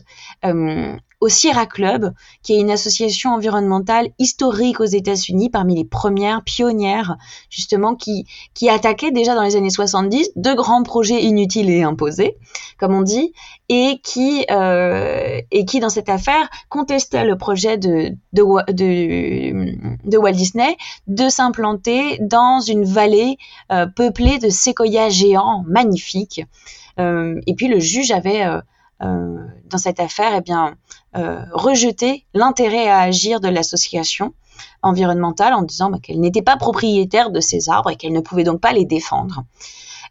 [1.19, 7.17] au Sierra Club, qui est une association environnementale historique aux États-Unis, parmi les premières pionnières,
[7.49, 12.37] justement, qui, qui attaquait déjà dans les années 70 de grands projets inutiles et imposés,
[12.77, 13.33] comme on dit,
[13.69, 20.77] et qui, euh, et qui dans cette affaire, contestait le projet de, de, Walt Disney
[21.07, 23.37] de s'implanter dans une vallée
[23.71, 26.45] euh, peuplée de séquoias géants magnifiques.
[26.99, 28.45] Euh, et puis le juge avait
[28.99, 30.75] dans cette affaire, eh bien,
[31.17, 34.33] euh, rejeter l'intérêt à agir de l'association
[34.81, 38.43] environnementale en disant bah, qu'elle n'était pas propriétaire de ces arbres et qu'elle ne pouvait
[38.43, 39.43] donc pas les défendre.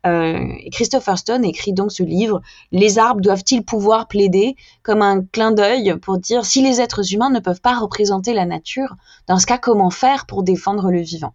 [0.06, 0.38] Euh,
[0.72, 2.40] Christopher Stone écrit donc ce livre
[2.70, 4.54] Les arbres doivent-ils pouvoir plaider?
[4.82, 8.44] comme un clin d'œil pour dire si les êtres humains ne peuvent pas représenter la
[8.44, 8.94] nature,
[9.26, 11.34] dans ce cas comment faire pour défendre le vivant?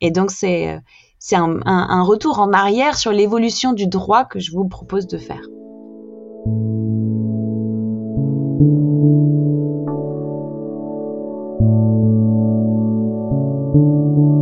[0.00, 0.80] Et donc c'est
[1.18, 5.42] c'est un retour en arrière sur l'évolution du droit que je vous propose de faire.
[8.60, 8.72] thank
[13.74, 14.39] you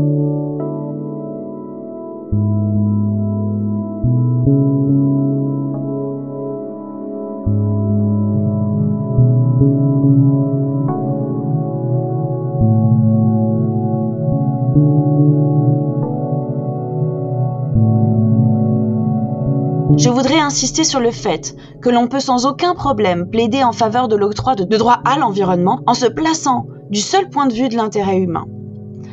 [19.99, 24.07] Je voudrais insister sur le fait que l'on peut sans aucun problème plaider en faveur
[24.07, 27.75] de l'octroi de droits à l'environnement en se plaçant du seul point de vue de
[27.75, 28.45] l'intérêt humain.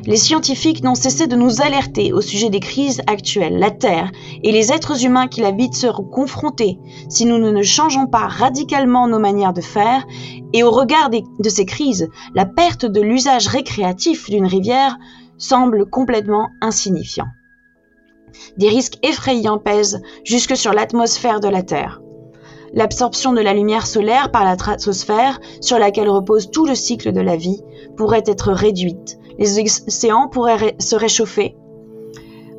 [0.05, 3.57] Les scientifiques n'ont cessé de nous alerter au sujet des crises actuelles.
[3.57, 4.11] La Terre
[4.43, 6.77] et les êtres humains qui l'habitent seront confrontés
[7.09, 10.05] si nous ne changeons pas radicalement nos manières de faire.
[10.53, 14.99] Et au regard de ces crises, la perte de l'usage récréatif d'une rivière
[15.39, 17.25] semble complètement insignifiant.
[18.57, 22.01] Des risques effrayants pèsent jusque sur l'atmosphère de la Terre.
[22.73, 27.21] L'absorption de la lumière solaire par la stratosphère, sur laquelle repose tout le cycle de
[27.21, 27.61] la vie,
[27.95, 29.17] pourrait être réduite.
[29.37, 31.55] Les océans pourraient se réchauffer,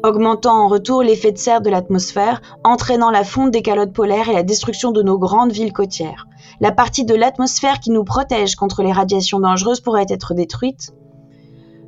[0.02, 4.34] augmentant en retour l'effet de serre de l'atmosphère, entraînant la fonte des calottes polaires et
[4.34, 6.26] la destruction de nos grandes villes côtières.
[6.60, 10.92] La partie de l'atmosphère qui nous protège contre les radiations dangereuses pourrait être détruite.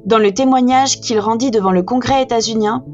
[0.04, 2.84] Dans le témoignage qu'il rendit devant le Congrès états-unien,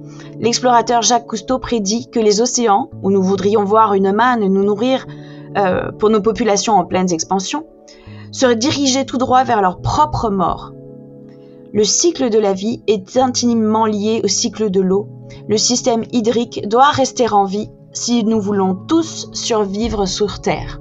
[0.41, 5.07] l'explorateur Jacques Cousteau prédit que les océans, où nous voudrions voir une manne nous nourrir
[5.57, 7.67] euh, pour nos populations en pleine expansion,
[8.33, 10.73] seraient dirigés tout droit vers leur propre mort.
[11.73, 15.09] Le cycle de la vie est intimement lié au cycle de l'eau.
[15.49, 20.81] Le système hydrique doit rester en vie si nous voulons tous survivre sur Terre.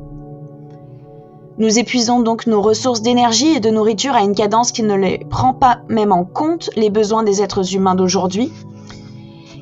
[1.58, 5.20] Nous épuisons donc nos ressources d'énergie et de nourriture à une cadence qui ne les
[5.30, 8.52] prend pas même en compte les besoins des êtres humains d'aujourd'hui.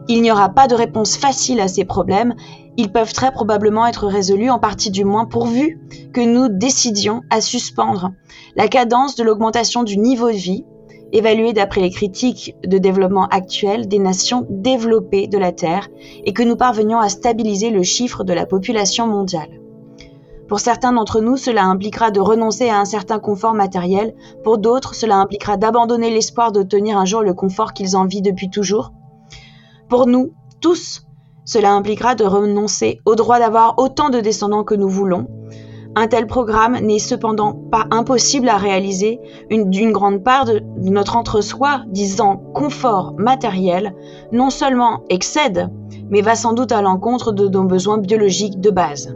[0.07, 2.33] Il n'y aura pas de réponse facile à ces problèmes
[2.77, 5.79] ils peuvent très probablement être résolus, en partie du moins pourvu
[6.13, 8.11] que nous décidions à suspendre
[8.55, 10.65] la cadence de l'augmentation du niveau de vie,
[11.11, 15.89] évaluée d'après les critiques de développement actuelles des nations développées de la Terre,
[16.25, 19.60] et que nous parvenions à stabiliser le chiffre de la population mondiale.
[20.51, 24.95] Pour certains d'entre nous, cela impliquera de renoncer à un certain confort matériel, pour d'autres,
[24.95, 28.91] cela impliquera d'abandonner l'espoir d'obtenir un jour le confort qu'ils envient depuis toujours.
[29.87, 31.03] Pour nous, tous,
[31.45, 35.27] cela impliquera de renoncer au droit d'avoir autant de descendants que nous voulons.
[35.95, 39.21] Un tel programme n'est cependant pas impossible à réaliser.
[39.49, 43.95] D'une grande part de, de notre entre-soi, disant confort matériel,
[44.33, 45.69] non seulement excède,
[46.09, 49.15] mais va sans doute à l'encontre de nos besoins biologiques de base.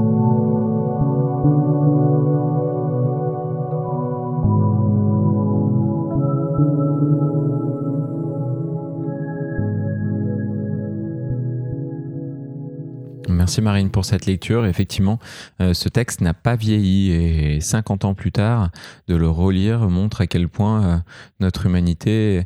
[13.41, 14.67] Merci Marine pour cette lecture.
[14.67, 15.17] Effectivement,
[15.61, 18.69] euh, ce texte n'a pas vieilli et 50 ans plus tard,
[19.07, 20.97] de le relire montre à quel point euh,
[21.39, 22.43] notre humanité,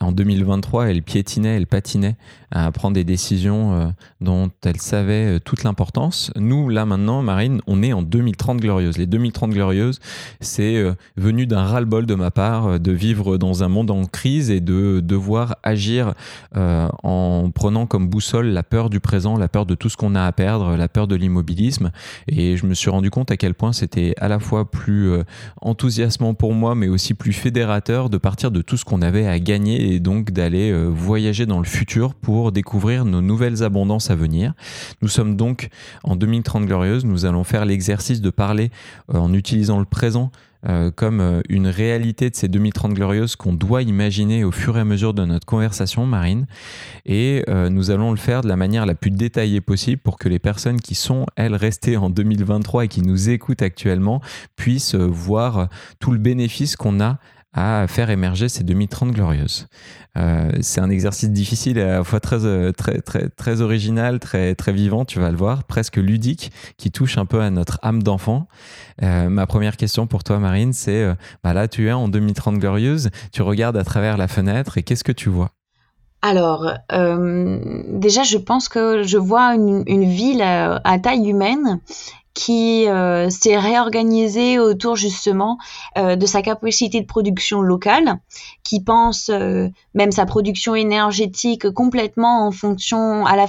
[0.00, 2.16] en 2023, elle piétinait, elle patinait
[2.52, 3.86] à prendre des décisions euh,
[4.22, 6.32] dont elle savait toute l'importance.
[6.36, 8.96] Nous, là maintenant, Marine, on est en 2030 glorieuse.
[8.96, 10.00] Les 2030 glorieuses,
[10.40, 10.82] c'est
[11.18, 15.00] venu d'un ras-le-bol de ma part de vivre dans un monde en crise et de
[15.00, 16.14] devoir agir
[16.54, 20.30] en prenant comme boussole la peur du présent, la peur de tout ce qu'on a
[20.30, 21.90] à perdre, la peur de l'immobilisme.
[22.26, 25.22] Et je me suis rendu compte à quel point c'était à la fois plus euh,
[25.60, 29.38] enthousiasmant pour moi, mais aussi plus fédérateur de partir de tout ce qu'on avait à
[29.38, 34.14] gagner et donc d'aller euh, voyager dans le futur pour découvrir nos nouvelles abondances à
[34.14, 34.54] venir.
[35.02, 35.68] Nous sommes donc
[36.04, 38.70] en 2030 glorieuse, nous allons faire l'exercice de parler
[39.12, 40.32] euh, en utilisant le présent
[40.68, 44.80] euh, comme euh, une réalité de ces 2030 glorieuses qu'on doit imaginer au fur et
[44.80, 46.46] à mesure de notre conversation marine.
[47.06, 50.28] Et euh, nous allons le faire de la manière la plus détaillée possible pour que
[50.28, 54.20] les personnes qui sont, elles, restées en 2023 et qui nous écoutent actuellement
[54.56, 55.68] puissent voir
[55.98, 57.18] tout le bénéfice qu'on a
[57.52, 59.66] à faire émerger ces 2030 glorieuses.
[60.16, 64.18] Euh, c'est un exercice difficile et à la fois très, euh, très, très, très original,
[64.18, 67.78] très, très vivant, tu vas le voir, presque ludique, qui touche un peu à notre
[67.82, 68.46] âme d'enfant.
[69.02, 71.06] Euh, ma première question pour toi, Marine, c'est
[71.42, 75.04] bah là, tu es en 2030 glorieuse, tu regardes à travers la fenêtre et qu'est-ce
[75.04, 75.50] que tu vois?
[76.22, 81.80] Alors, déjà, je pense que je vois une, une ville à, taille humaine
[82.40, 85.58] qui euh, s'est réorganisé autour justement
[85.98, 88.18] euh, de sa capacité de production locale,
[88.64, 93.46] qui pense euh, même sa production énergétique complètement en fonction à la,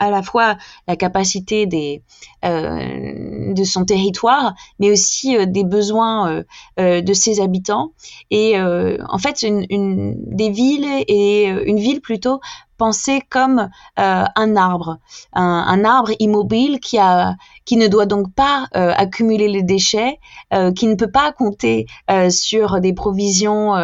[0.00, 0.56] la, fois
[0.86, 6.44] la capacité de son territoire, mais aussi des besoins
[6.78, 7.90] de ses habitants.
[8.30, 12.40] Et en fait, une, une, des villes et une ville plutôt
[12.82, 14.98] pensée comme un arbre,
[15.34, 20.18] un, arbre immobile qui a qui ne doit donc pas euh, accumuler les déchets,
[20.52, 23.76] euh, qui ne peut pas compter euh, sur des provisions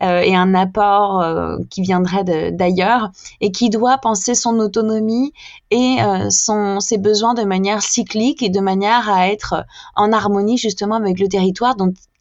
[0.00, 1.24] et un apport
[1.68, 5.32] qui viendrait d'ailleurs, et qui doit penser son autonomie
[5.70, 5.96] et
[6.30, 9.64] son, ses besoins de manière cyclique et de manière à être
[9.96, 11.74] en harmonie justement avec le territoire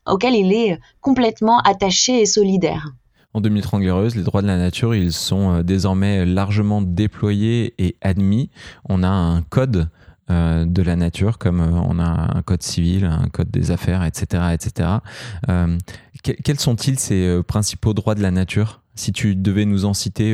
[0.07, 2.87] auquel il est complètement attaché et solidaire.
[3.33, 8.51] En 2030 glorieuse, les droits de la nature, ils sont désormais largement déployés et admis.
[8.87, 9.89] On a un code
[10.29, 14.05] euh, de la nature, comme euh, on a un code civil, un code des affaires,
[14.05, 14.53] etc.
[14.53, 14.89] etc.
[15.49, 15.77] Euh,
[16.21, 18.81] quels sont-ils ces principaux droits de la nature?
[18.95, 20.31] Si tu devais nous en citer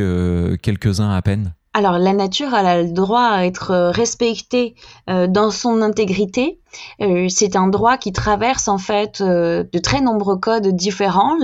[0.62, 4.76] quelques-uns à peine alors la nature a le droit à être euh, respectée
[5.10, 6.60] euh, dans son intégrité.
[7.02, 11.38] Euh, c'est un droit qui traverse en fait de très nombreux codes différents.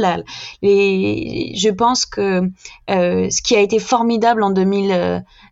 [0.62, 2.52] je pense que
[2.88, 4.52] ce qui a été formidable en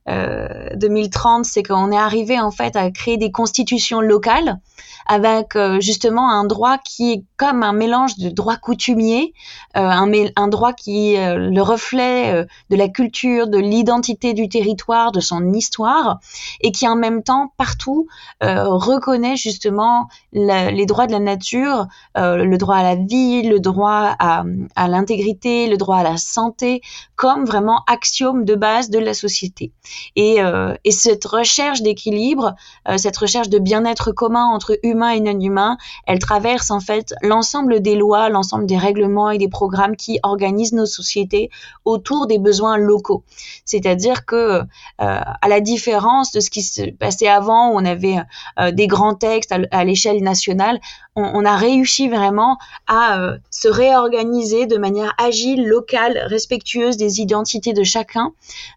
[0.07, 4.59] 2030, c'est qu'on est arrivé en fait à créer des constitutions locales
[5.05, 9.33] avec euh, justement un droit qui est comme un mélange de droit coutumier,
[9.75, 14.49] euh, un, un, droit qui est euh, le reflet de la culture, de l'identité du
[14.49, 16.19] territoire, de son histoire,
[16.61, 18.07] et qui en même temps partout
[18.41, 24.43] reconnaît justement les droits de la nature, le droit à la vie, le droit à,
[24.75, 26.81] à l'intégrité, le droit à la santé,
[27.23, 29.71] comme vraiment axiome de base de la société.
[30.17, 30.39] Et,
[30.83, 32.55] et cette recherche d'équilibre,
[32.97, 37.79] cette recherche de bien-être commun entre humains et non humains, elle traverse en fait l'ensemble
[37.81, 41.49] des lois, l'ensemble des règlements et des programmes qui organisent nos sociétés
[41.85, 43.23] autour des besoins locaux.
[43.65, 44.63] C'est-à-dire que, euh,
[44.97, 48.17] à la différence de ce qui se passait avant, où on avait
[48.59, 50.79] euh, des grands textes à, l'échelle nationale,
[51.15, 57.73] on, a réussi vraiment à euh, se réorganiser de manière agile, locale, respectueuse des identités
[57.73, 58.31] de chacun,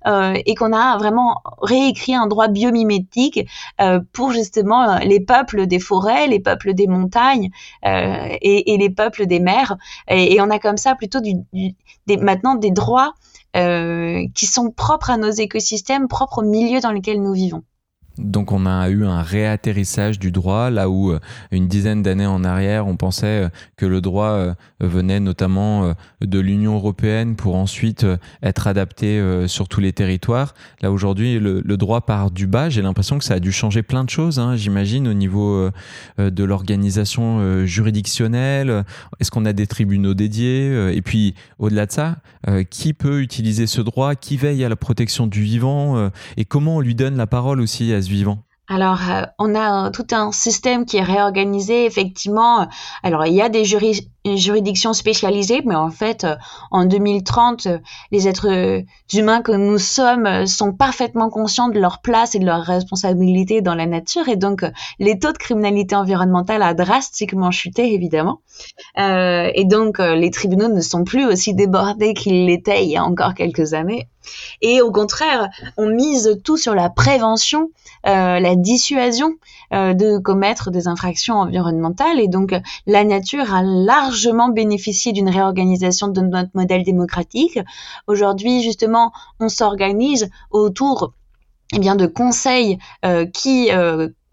[0.07, 3.47] et qu'on a vraiment réécrit un droit biomimétique
[4.13, 7.51] pour justement les peuples des forêts, les peuples des montagnes
[7.83, 9.77] et, les peuples des mers.
[10.09, 11.35] Et, on a comme ça plutôt du,
[12.07, 13.15] maintenant des droits
[13.57, 17.63] euh, qui sont propres à nos écosystèmes, propres au milieu dans lequel nous vivons.
[18.19, 22.45] Donc on a eu un réatterrissage du droit, là où euh, une dizaine d'années en
[22.45, 28.07] arrière, on pensait euh, que le droit euh, venait notamment de l'Union européenne pour ensuite
[28.43, 30.55] être adapté sur tous les territoires.
[30.83, 32.69] Là aujourd'hui, le, droit part du bas.
[32.69, 35.71] J'ai l'impression que ça a dû changer plein de choses, hein, j'imagine, au niveau
[36.19, 38.85] de l'organisation juridictionnelle.
[39.21, 42.17] Est-ce qu'on a des tribunaux dédiés Et puis, au-delà de ça,
[42.71, 44.15] qui peut utiliser ce droit?
[44.15, 47.93] Qui veille à la protection du vivant Et comment on lui donne la parole aussi
[48.09, 52.69] vivant alors, euh, on a tout un système qui est réorganisé, effectivement.
[53.05, 53.65] Alors, il y a des
[54.35, 56.35] juridictions spécialisées, mais en fait, euh,
[56.71, 57.79] en 2030, euh,
[58.11, 62.63] les êtres humains que nous sommes sont parfaitement conscients de leur place et de leur
[62.63, 64.65] responsabilité dans la nature, et donc
[64.99, 68.41] les taux de criminalité environnementale a drastiquement chuté, évidemment.
[68.97, 73.35] et donc, les tribunaux ne sont plus aussi débordés qu'ils l'étaient il y a encore
[73.35, 74.09] quelques années.
[74.63, 77.71] Et au contraire, on mise tout sur la prévention,
[78.07, 79.35] euh, la dissuasion
[79.73, 82.21] euh, de commettre des infractions environnementales.
[82.21, 82.55] Et donc,
[82.87, 83.63] la nature a
[84.17, 87.59] largement bénéficié d'une réorganisation de notre modèle démocratique.
[88.07, 91.13] Aujourd'hui, justement, on s'organise autour
[91.75, 93.71] eh de conseils euh, qui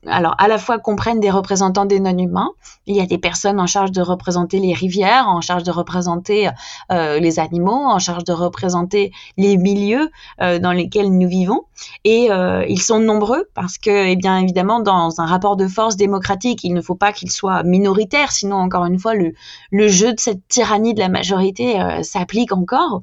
[0.07, 2.51] alors à la fois comprennent des représentants des non-humains.
[2.85, 6.49] Il y a des personnes en charge de représenter les rivières, en charge de représenter
[6.91, 10.09] euh, les animaux, en charge de représenter les milieux
[10.41, 11.63] euh, dans lesquels nous vivons.
[12.03, 15.95] Et euh, ils sont nombreux parce que, eh bien évidemment, dans un rapport de force
[15.95, 19.33] démocratique, il ne faut pas qu'il soit minoritaire, sinon encore une fois le,
[19.87, 23.01] jeu de cette tyrannie de la majorité s'applique encore.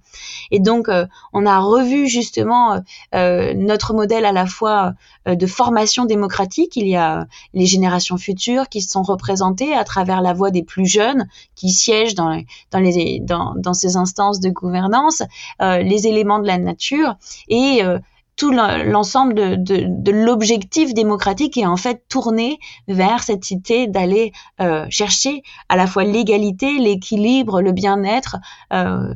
[0.51, 0.89] Et donc
[1.33, 2.81] on a revu justement
[3.13, 4.95] notre modèle à la fois
[5.27, 6.77] de formation démocratique.
[6.91, 11.29] Y a les générations futures qui sont représentées à travers la voix des plus jeunes
[11.55, 12.43] qui siègent dans,
[12.75, 15.23] les, dans, ces instances de gouvernance,
[15.63, 17.17] euh, les éléments de la nature
[17.49, 17.99] et euh,
[18.37, 25.43] tout l'ensemble de, l'objectif démocratique est en fait tourné vers cette idée d'aller euh, chercher
[25.69, 28.39] à la fois l'égalité, l'équilibre, le bien-être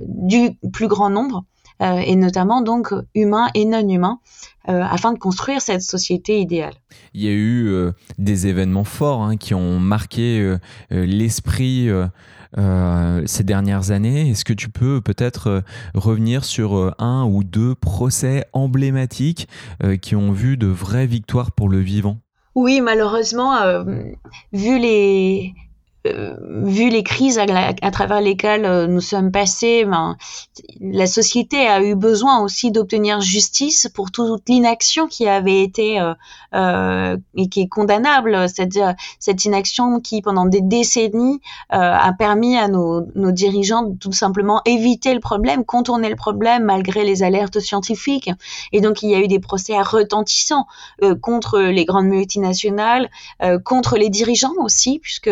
[0.02, 1.44] du plus grand nombre.
[1.80, 4.20] Et notamment donc humains et non humains,
[4.70, 6.72] euh, afin de construire cette société idéale.
[7.12, 10.58] Il y a eu euh, des événements forts hein, qui ont marqué euh,
[10.90, 11.90] l'esprit
[13.26, 14.30] ces dernières années.
[14.30, 15.62] Est-ce que tu peux peut-être
[15.94, 19.48] revenir sur un ou deux procès emblématiques
[20.00, 22.18] qui ont vu de vraies victoires pour le vivant?
[22.54, 23.56] Oui, malheureusement,
[24.52, 25.52] vu les,
[26.06, 30.16] euh, vu les crises à, travers lesquelles euh, nous sommes passés, ben,
[30.80, 36.12] la société a eu besoin aussi d'obtenir justice pour toute l'inaction qui avait été euh,
[36.54, 41.40] euh, et qui est condamnable, c'est-à-dire cette inaction qui pendant des décennies
[41.70, 46.64] a permis à nos, nos, dirigeants de tout simplement éviter le problème, contourner le problème
[46.64, 48.30] malgré les alertes scientifiques.
[48.72, 50.66] Et donc il y a eu des procès retentissants
[51.20, 53.10] contre les grandes multinationales,
[53.64, 55.30] contre les dirigeants aussi, puisque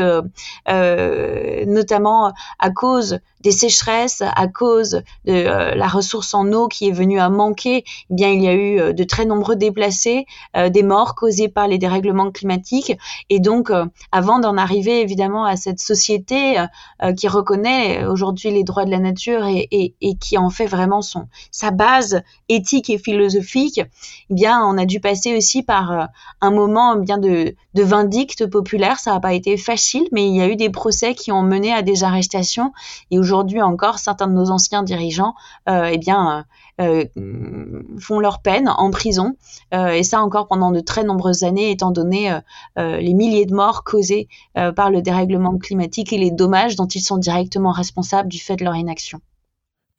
[0.68, 6.92] notamment à cause des sécheresses, à cause de euh, la ressource en eau qui est
[6.92, 10.26] venue à manquer, eh bien il y a eu euh, de très nombreux déplacés,
[10.70, 12.96] des morts causés par les dérèglements climatiques.
[13.30, 13.70] Et donc,
[14.12, 16.62] avant d'en arriver évidemment à cette société
[17.16, 21.70] qui reconnaît aujourd'hui les droits de la nature et, qui en fait vraiment son sa
[21.70, 23.80] base éthique et philosophique,
[24.30, 26.08] eh bien on a dû passer aussi par
[26.40, 28.98] un moment bien de, de vindicte populaire.
[28.98, 31.72] Ça n'a pas été facile, mais il y a eu des procès qui ont mené
[31.72, 32.72] à des arrestations.
[33.10, 35.34] Et aujourd'hui encore, certains de nos anciens dirigeants,
[35.68, 36.00] euh, eh
[36.80, 39.36] euh, euh, font leur peine en prison.
[39.72, 42.38] et ça encore pendant de très nombreuses années, étant donné
[42.76, 47.18] les milliers de morts causées par le dérèglement climatique et les dommages dont ils sont
[47.18, 49.20] directement responsables du fait de leur inaction.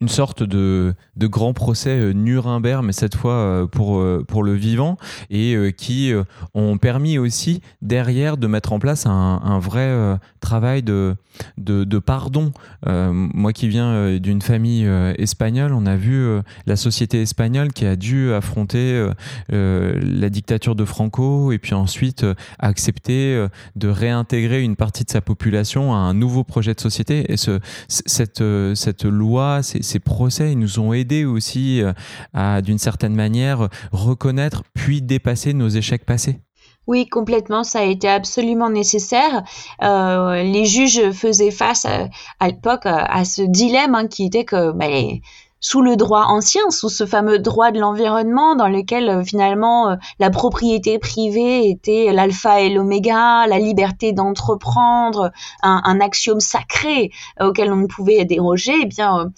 [0.01, 4.43] Une sorte de, de, grand procès euh, Nuremberg, mais cette fois euh, pour, euh, pour
[4.43, 4.97] le vivant,
[5.29, 6.11] et qui
[6.53, 11.15] ont permis aussi derrière de mettre en place un, un vrai travail de,
[11.57, 12.51] de, pardon.
[12.85, 14.87] moi qui viens d'une famille
[15.17, 19.09] espagnole, on a vu la société espagnole qui a dû affronter
[19.49, 22.25] la dictature de Franco et puis ensuite
[22.59, 27.31] accepter de réintégrer une partie de sa population à un nouveau projet de société.
[27.31, 28.43] Et ce, cette,
[28.75, 31.93] cette loi, ces, ces procès nous ont aidés aussi euh,
[32.33, 36.39] à, d'une certaine manière, reconnaître puis dépasser nos échecs passés.
[36.85, 39.43] Oui, complètement, ça a été absolument nécessaire.
[39.81, 45.19] Euh, les juges faisaient face à, l'époque à, ce dilemme hein, qui était que ben,
[45.63, 49.95] sous le droit ancien, sous ce fameux droit de l'environnement dans lequel euh, finalement euh,
[50.19, 57.71] la propriété privée était l'alpha et l'oméga, la liberté d'entreprendre, un, axiome sacré euh, auquel
[57.71, 59.31] on ne pouvait déroger, eh bien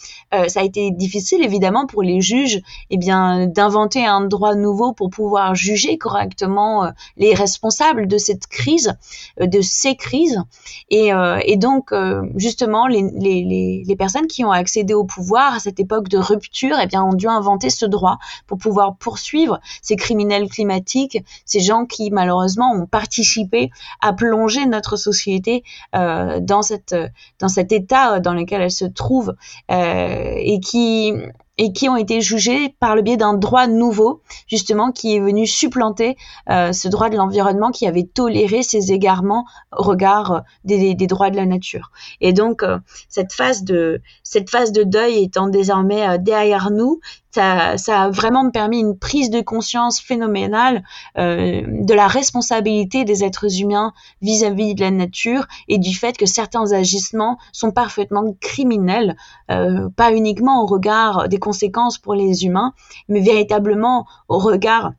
[0.48, 2.60] ça a été difficile évidemment pour les juges
[2.90, 8.96] eh bien d'inventer un droit nouveau pour pouvoir juger correctement les responsables de cette crise,
[9.40, 10.42] de ces crises.
[10.90, 11.12] Et,
[11.58, 11.94] donc
[12.36, 16.20] justement les, les, les personnes qui ont accédé au pouvoir à cette époque de de
[16.20, 21.60] rupture, eh bien, ont dû inventer ce droit pour pouvoir poursuivre ces criminels climatiques, ces
[21.60, 23.70] gens qui malheureusement ont participé
[24.02, 25.64] à plonger notre société
[25.96, 26.96] euh, dans cette
[27.40, 29.36] dans cet état dans lequel elle se trouve
[29.72, 31.14] euh, et qui
[31.58, 35.48] et qui ont été jugés par le biais d'un droit nouveau, justement, qui est venu
[35.48, 36.18] supplanter
[36.50, 39.46] euh, ce droit de l'environnement qui avait toléré ces égarements
[39.76, 41.92] au regard des, des droits de la nature.
[42.22, 42.80] Et donc, euh,
[43.10, 47.00] cette phase de cette phase de deuil étant désormais euh, derrière nous,
[47.36, 50.84] ça, a vraiment permis une prise de conscience phénoménale
[51.18, 56.26] euh, de la responsabilité des êtres humains vis-à-vis de la nature et du fait que
[56.26, 59.16] certains agissements sont parfaitement criminels,
[59.52, 62.74] euh, pas uniquement au regard des conséquences pour les humains,
[63.10, 64.94] mais véritablement au regard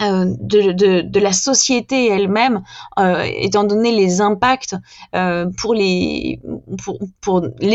[0.00, 2.62] euh, de, la société elle-même,
[3.24, 4.76] étant donné les impacts
[5.56, 6.40] pour les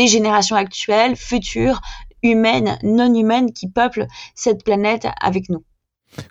[0.06, 1.80] générations actuelles, futures,
[2.24, 5.64] humaines, non humaines qui peuplent cette planète avec nous.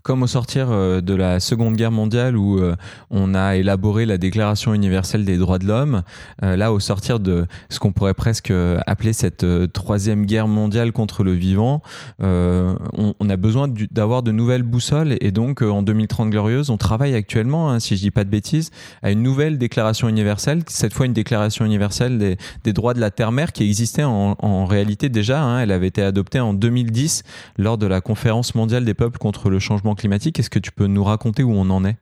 [0.03, 2.75] Comme au sortir euh, de la Seconde Guerre mondiale où euh,
[3.09, 6.03] on a élaboré la Déclaration universelle des droits de l'homme,
[6.43, 8.53] euh, là au sortir de ce qu'on pourrait presque
[8.87, 11.81] appeler cette troisième guerre mondiale contre le vivant,
[12.19, 17.69] on, a besoin d'avoir de nouvelles boussoles et donc en 2030 glorieuse, on travaille actuellement,
[17.69, 18.71] hein, si je dis pas de bêtises,
[19.01, 23.51] à une nouvelle Déclaration universelle, cette fois une Déclaration universelle des, droits de la terre-mère
[23.51, 25.59] qui existait en, réalité déjà, hein.
[25.59, 27.23] elle avait été adoptée en 2010
[27.57, 30.39] lors de la conférence mondiale des peuples contre le changement climatique.
[30.39, 31.97] Est-ce que tu peux nous raconter où on en est?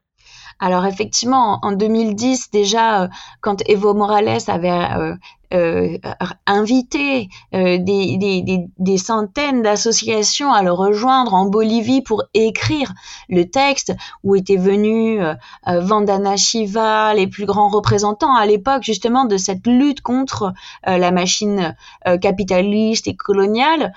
[0.59, 3.07] Alors effectivement, en 2010 déjà, euh,
[3.41, 5.15] quand Evo Morales avait
[5.53, 12.23] euh, euh, inviter euh, des, des, des, centaines d'associations à le rejoindre en Bolivie pour
[12.33, 12.93] écrire
[13.27, 13.93] le texte
[14.23, 19.67] où étaient venus euh, Vandana Shiva, les plus grands représentants à l'époque justement de cette
[19.67, 20.53] lutte contre
[20.85, 21.75] la machine
[22.21, 23.93] capitaliste et coloniale,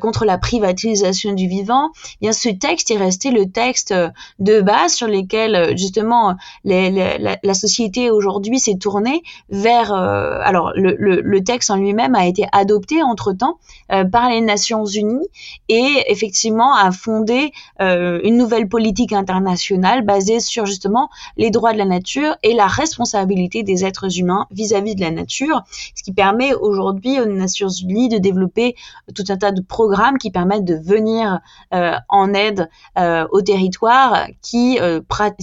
[0.00, 1.90] contre la privatisation du vivant.
[2.14, 3.94] Eh bien, ce texte est resté le texte
[4.38, 11.70] de base sur lequel justement la, la, société aujourd'hui s'est tournée vers alors le, texte
[11.70, 13.58] en lui-même a été adopté entre-temps
[13.92, 15.26] euh, par les Nations Unies
[15.68, 21.78] et effectivement a fondé euh, une nouvelle politique internationale basée sur justement les droits de
[21.78, 25.62] la nature et la responsabilité des êtres humains vis-à-vis de la nature,
[25.94, 28.74] ce qui permet aujourd'hui aux Nations Unies de développer
[29.14, 31.40] tout un tas de programmes qui permettent de venir
[31.74, 32.68] euh, en aide
[33.30, 34.78] aux territoires qui,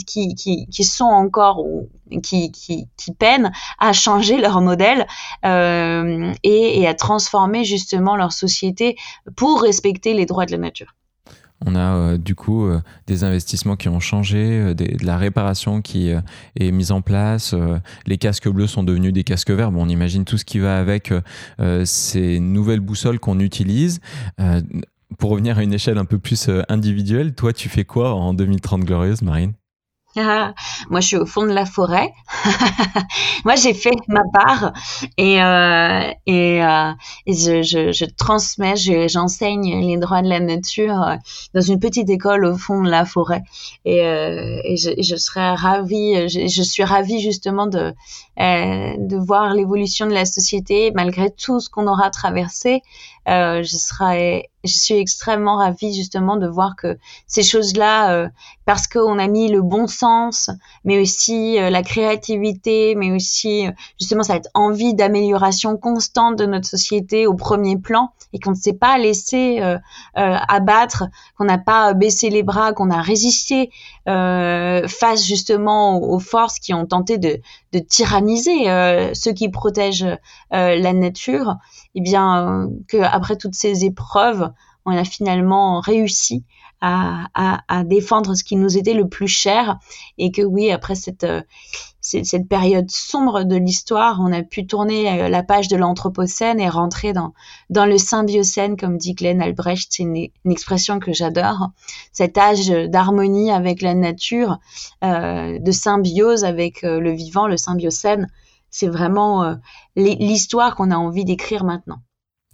[0.05, 1.63] qui, qui, qui sont encore
[2.21, 2.87] qui,
[3.19, 5.07] peinent à changer leur modèle
[5.45, 8.95] euh, et, à transformer justement leur société
[9.35, 10.95] pour respecter les droits de la nature.
[11.65, 16.09] On a euh, du coup euh, des investissements qui ont changé, de la réparation qui
[16.09, 17.55] est mise en place,
[18.05, 19.71] les casques bleus sont devenus des casques verts.
[19.71, 21.13] Bon, on imagine tout ce qui va avec
[21.85, 23.99] ces nouvelles boussoles qu'on utilise
[25.17, 28.83] pour revenir à une échelle un peu plus individuelle, toi, tu fais quoi en 2030
[28.83, 29.53] glorieuse, Marine?
[30.15, 32.13] Moi, je suis au fond de la forêt.
[33.45, 34.73] Moi, j'ai fait ma part
[35.17, 36.91] et, euh, et, euh,
[37.27, 38.75] je, je, je, transmets,
[39.07, 41.15] j'enseigne les droits de la nature euh,
[41.53, 43.41] dans une petite école au fond de la forêt.
[43.85, 47.93] Et, euh, et je, serais ravie, je, je, suis ravie justement de,
[48.39, 52.81] euh, de voir l'évolution de la société malgré tout ce qu'on aura traversé.
[53.27, 56.97] Je serais je suis extrêmement ravie justement de voir que
[57.27, 58.29] ces choses-là, euh,
[58.65, 60.49] parce qu'on a mis le bon sens,
[60.85, 66.67] mais aussi euh, la créativité, mais aussi euh, justement cette envie d'amélioration constante de notre
[66.67, 69.61] société au premier plan, et qu'on ne s'est pas laissé
[70.15, 71.03] abattre,
[71.37, 73.69] qu'on n'a pas baissé les bras, qu'on a résisté
[74.07, 77.39] face justement aux, forces qui ont tenté de,
[77.73, 78.65] de tyranniser
[79.13, 80.17] ceux qui protègent
[80.49, 81.57] la nature,
[81.95, 84.51] eh bien que après toutes ces épreuves,
[84.85, 86.43] on a finalement réussi
[86.85, 89.79] à, défendre ce qui nous était le plus cher.
[90.17, 91.41] Et que oui, après cette, euh,
[92.01, 96.67] cette, période sombre de l'histoire, on a pu tourner euh, la page de l'Anthropocène et
[96.67, 97.33] rentrer dans,
[97.69, 101.69] dans le Symbiocène, comme dit Glenn Albrecht, c'est une, expression que j'adore,
[102.11, 104.59] cet âge d'harmonie avec la nature,
[105.05, 108.29] euh, de symbiose avec le vivant, le Symbiocène,
[108.73, 109.57] c'est vraiment
[109.95, 112.01] l'histoire qu'on a envie d'écrire maintenant.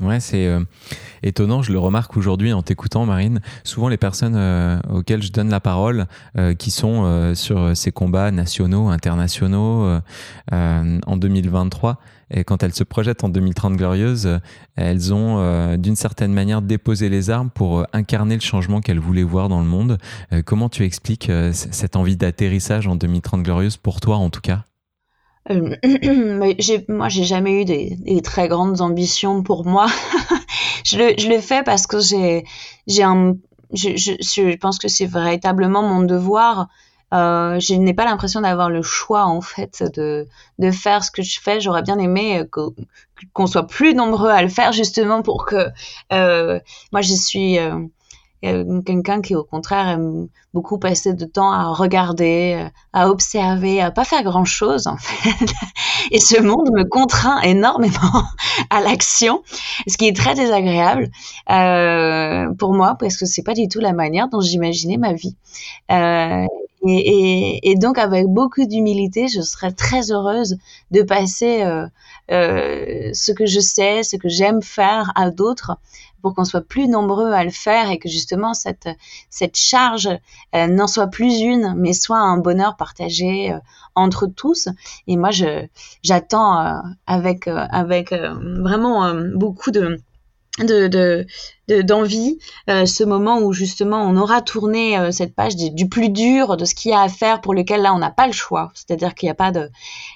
[0.01, 0.61] Ouais, c'est euh,
[1.23, 1.61] étonnant.
[1.61, 3.41] Je le remarque aujourd'hui en t'écoutant, Marine.
[3.65, 6.07] Souvent, les personnes euh, auxquelles je donne la parole,
[6.37, 9.99] euh, qui sont sur ces combats nationaux, internationaux
[10.51, 11.97] en 2023,
[12.31, 14.39] et quand elles se projettent en 2030 glorieuse,
[14.75, 19.49] elles ont d'une certaine manière déposé les armes pour incarner le changement qu'elles voulaient voir
[19.49, 19.97] dans le monde.
[20.45, 24.63] comment tu expliques cette envie d'atterrissage en 2030 glorieuse pour toi, en tout cas?
[25.51, 25.75] Euh,
[26.87, 29.87] moi, j'ai jamais eu des, très grandes ambitions pour moi.
[30.85, 32.43] je, le, je le fais parce que j'ai,
[32.87, 33.35] j'ai un,
[33.73, 36.67] je, je, je, pense que c'est véritablement mon devoir.
[37.11, 40.27] Euh, je n'ai pas l'impression d'avoir le choix en fait de,
[40.59, 41.59] de faire ce que je fais.
[41.59, 42.43] J'aurais bien aimé
[43.33, 45.69] qu'on soit plus nombreux à le faire justement pour que
[46.13, 46.59] euh,
[46.91, 47.79] moi je suis euh,
[48.41, 54.05] quelqu'un qui au contraire aime beaucoup passer de temps à regarder, à observer, à pas
[54.05, 55.53] faire grand chose en fait.
[56.11, 58.23] Et ce monde me contraint énormément
[58.69, 59.43] à l'action,
[59.87, 61.09] ce qui est très désagréable
[61.49, 65.35] euh, pour moi parce que c'est pas du tout la manière dont j'imaginais ma vie.
[65.91, 66.45] Euh,
[66.87, 70.57] et, et, et, donc avec beaucoup d'humilité, je serais très heureuse
[70.91, 71.85] de passer euh,
[72.31, 75.77] euh ce que je sais, ce que j'aime faire à d'autres
[76.21, 78.89] pour qu'on soit plus nombreux à le faire et que justement cette,
[79.29, 80.09] cette charge
[80.55, 83.59] euh, n'en soit plus une, mais soit un bonheur partagé euh,
[83.95, 84.69] entre tous.
[85.07, 85.65] Et moi, je,
[86.03, 89.99] j'attends euh, avec, avec vraiment beaucoup de,
[90.59, 91.25] de,
[91.69, 92.39] d'envie,
[92.69, 96.65] euh, ce moment où justement on aura tourné euh, cette page du, plus dur, de
[96.65, 98.71] ce qu'il y a à faire pour lequel là on n'a pas le choix.
[98.73, 99.69] C'est-à-dire qu'il n'y a pas de,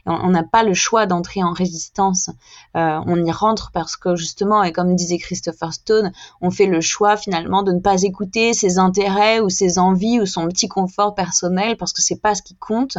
[0.05, 2.29] on n'a pas le choix d'entrer en résistance.
[2.75, 6.81] Euh, on y rentre parce que justement, et comme disait Christopher Stone, on fait le
[6.81, 11.13] choix finalement de ne pas écouter ses intérêts ou ses envies ou son petit confort
[11.15, 12.97] personnel parce que c'est pas ce qui compte.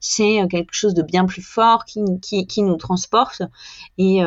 [0.00, 3.42] C'est quelque chose de bien plus fort qui, qui, nous transporte
[3.98, 4.20] et,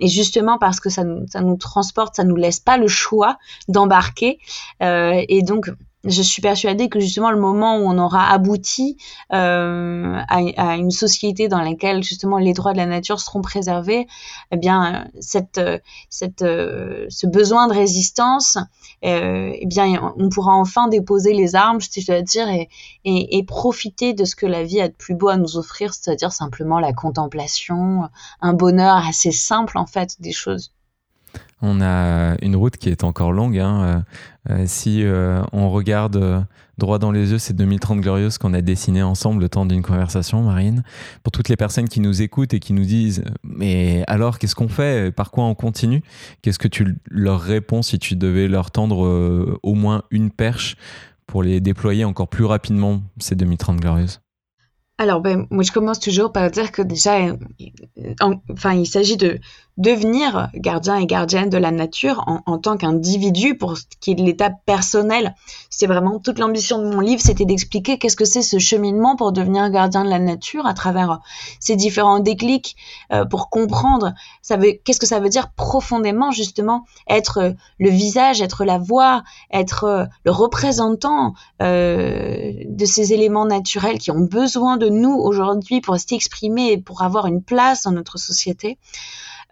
[0.00, 3.38] et justement parce que ça, ça nous transporte, ça nous laisse pas le choix
[3.68, 4.38] d'embarquer.
[4.82, 5.70] Euh, et donc,
[6.04, 8.96] je suis persuadée que justement le moment où on aura abouti
[9.34, 14.06] euh, à, une société dans laquelle justement les droits de la nature seront préservés,
[14.50, 15.60] eh bien cette,
[16.08, 18.56] cette, ce besoin de résistance,
[19.04, 22.48] euh, eh bien on pourra enfin déposer les armes, je dois dire,
[23.04, 26.32] et, profiter de ce que la vie a de plus beau à nous offrir, c'est-à-dire
[26.32, 28.08] simplement la contemplation,
[28.40, 30.72] un bonheur assez simple en fait des choses.
[31.62, 33.58] On a une route qui est encore longue.
[33.58, 33.82] Hein.
[33.82, 34.00] Euh,
[34.50, 36.46] euh, si euh, on regarde
[36.78, 40.42] droit dans les yeux ces 2030 glorieuses qu'on a dessinées ensemble le temps d'une conversation,
[40.42, 40.82] Marine,
[41.22, 44.68] pour toutes les personnes qui nous écoutent et qui nous disent Mais alors, qu'est-ce qu'on
[44.68, 45.14] fait?
[45.14, 46.02] Par quoi on continue?
[46.40, 50.76] Qu'est-ce que tu leur réponds si tu devais leur tendre au moins une perche
[51.26, 54.20] pour les déployer encore plus rapidement, ces 2030 glorieuses?
[55.00, 57.34] Alors, ben, moi, je commence toujours par dire que déjà,
[58.20, 59.38] enfin, il s'agit de
[59.80, 64.22] devenir gardien et gardienne de la nature en, tant qu'individu pour ce qui est de
[64.22, 65.34] l'état personnel.
[65.70, 69.32] C'est vraiment toute l'ambition de mon livre, c'était d'expliquer qu'est-ce que c'est ce cheminement pour
[69.32, 71.20] devenir gardien de la nature à travers
[71.60, 72.76] ces différents déclics
[73.10, 74.12] euh, pour comprendre
[74.84, 80.30] qu'est-ce que ça veut dire profondément justement être le visage, être la voix, être le
[80.30, 86.78] représentant euh, de ces éléments naturels qui ont besoin de nous aujourd'hui pour s'exprimer et
[86.78, 88.78] pour avoir une place dans notre société.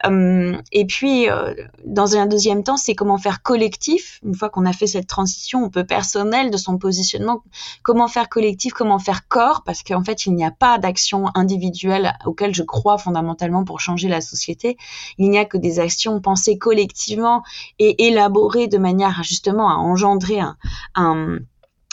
[0.07, 4.21] Euh, et puis, euh, dans un deuxième temps, c'est comment faire collectif.
[4.25, 7.43] Une fois qu'on a fait cette transition un peu personnelle de son positionnement,
[7.83, 12.15] comment faire collectif, comment faire corps, parce qu'en fait, il n'y a pas d'action individuelle
[12.27, 14.77] auquel je crois fondamentalement pour changer la société.
[15.19, 17.43] Il n'y a que des actions pensées collectivement
[17.79, 20.57] et élaborées de manière justement à engendrer un,
[20.95, 21.39] un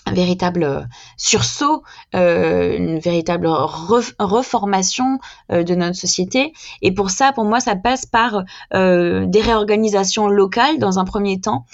[0.05, 0.87] un véritable
[1.17, 1.83] sursaut,
[2.15, 5.19] euh, une véritable reformation
[5.51, 6.53] euh, de notre société.
[6.81, 8.43] Et pour ça, pour moi, ça passe par
[8.73, 11.65] euh, des réorganisations locales dans un premier temps,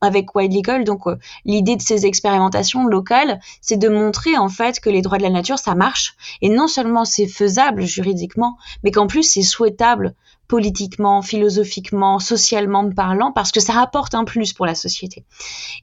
[0.00, 0.84] avec Wild Legal.
[0.84, 1.04] Donc,
[1.44, 5.30] l'idée de ces expérimentations locales, c'est de montrer en fait que les droits de la
[5.30, 6.14] nature, ça marche.
[6.40, 10.14] Et non seulement c'est faisable juridiquement, mais qu'en plus c'est souhaitable
[10.50, 15.24] politiquement, philosophiquement, socialement parlant, parce que ça rapporte un plus pour la société.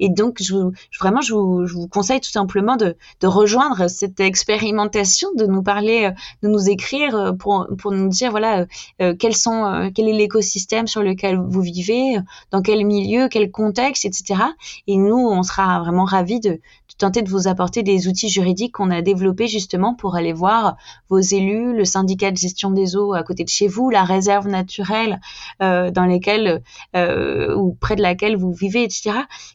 [0.02, 0.56] Et donc, je
[1.00, 6.12] vraiment, je vous, conseille tout simplement de, rejoindre cette expérimentation, de nous parler, euh,
[6.44, 8.66] de nous écrire euh, pour, pour nous dire, voilà,
[9.02, 12.18] euh, quels sont, quel est l'écosystème sur lequel vous vivez,
[12.52, 14.42] dans quel milieu, quel contexte, etc.
[14.88, 16.60] Et nous, on sera vraiment ravis de,
[16.98, 20.78] tenter de vous apporter des outils juridiques qu'on a développés justement pour aller voir
[21.10, 24.48] vos élus, le syndicat de gestion des eaux à côté de chez vous, la réserve
[24.48, 25.20] naturelle
[25.62, 26.62] euh, dans lesquelles
[26.96, 29.12] euh, ou près de laquelle vous vivez, etc.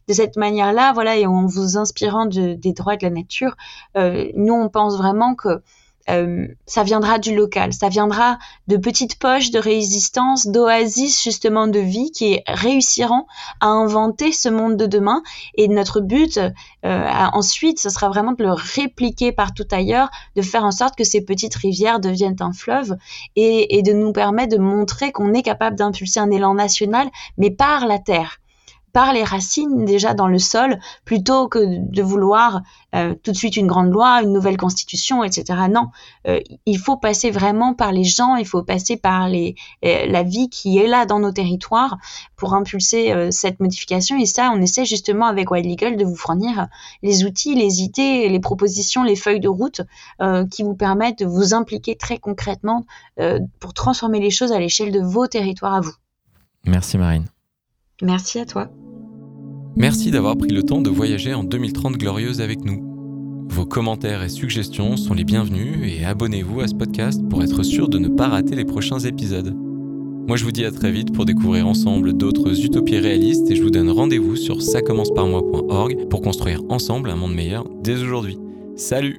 [0.09, 3.57] De cette manière-là, voilà, et en vous inspirant des droits de la nature,
[3.97, 5.63] euh, nous on pense vraiment que
[6.11, 8.39] euh, ça viendra du local, ça viendra
[8.69, 13.27] de petites poches de résistance, d'oasis justement de vie qui réussiront
[13.61, 15.23] à inventer ce monde de demain.
[15.55, 20.65] Et notre but euh, ensuite, ce sera vraiment de le répliquer partout ailleurs, de faire
[20.65, 22.97] en sorte que ces petites rivières deviennent un fleuve
[23.37, 27.51] et, et de nous permettre de montrer qu'on est capable d'impulser un élan national, mais
[27.51, 28.42] par la terre
[28.93, 32.63] par les racines déjà dans le sol, plutôt que de vouloir
[32.95, 35.61] euh, tout de suite une grande loi, une nouvelle constitution, etc.
[35.71, 35.89] Non,
[36.27, 40.23] euh, il faut passer vraiment par les gens, il faut passer par les, euh, la
[40.23, 41.97] vie qui est là dans nos territoires
[42.37, 44.19] pour impulser cette modification.
[44.19, 46.67] Et ça, on essaie justement avec Wild Legal de vous fournir
[47.03, 49.83] les outils, les idées, les propositions, les feuilles de route
[50.51, 52.85] qui vous permettent de vous impliquer très concrètement
[53.61, 55.95] pour transformer les choses à l'échelle de vos territoires à vous.
[56.67, 57.27] Merci Marine.
[58.03, 58.69] Merci à toi.
[59.77, 63.47] Merci d'avoir pris le temps de voyager en 2030 glorieuse avec nous.
[63.49, 67.89] Vos commentaires et suggestions sont les bienvenus et abonnez-vous à ce podcast pour être sûr
[67.89, 69.55] de ne pas rater les prochains épisodes.
[70.27, 73.63] Moi je vous dis à très vite pour découvrir ensemble d'autres utopies réalistes et je
[73.63, 74.81] vous donne rendez-vous sur ça
[76.11, 78.39] pour construire ensemble un monde meilleur dès aujourd'hui.
[78.77, 79.19] Salut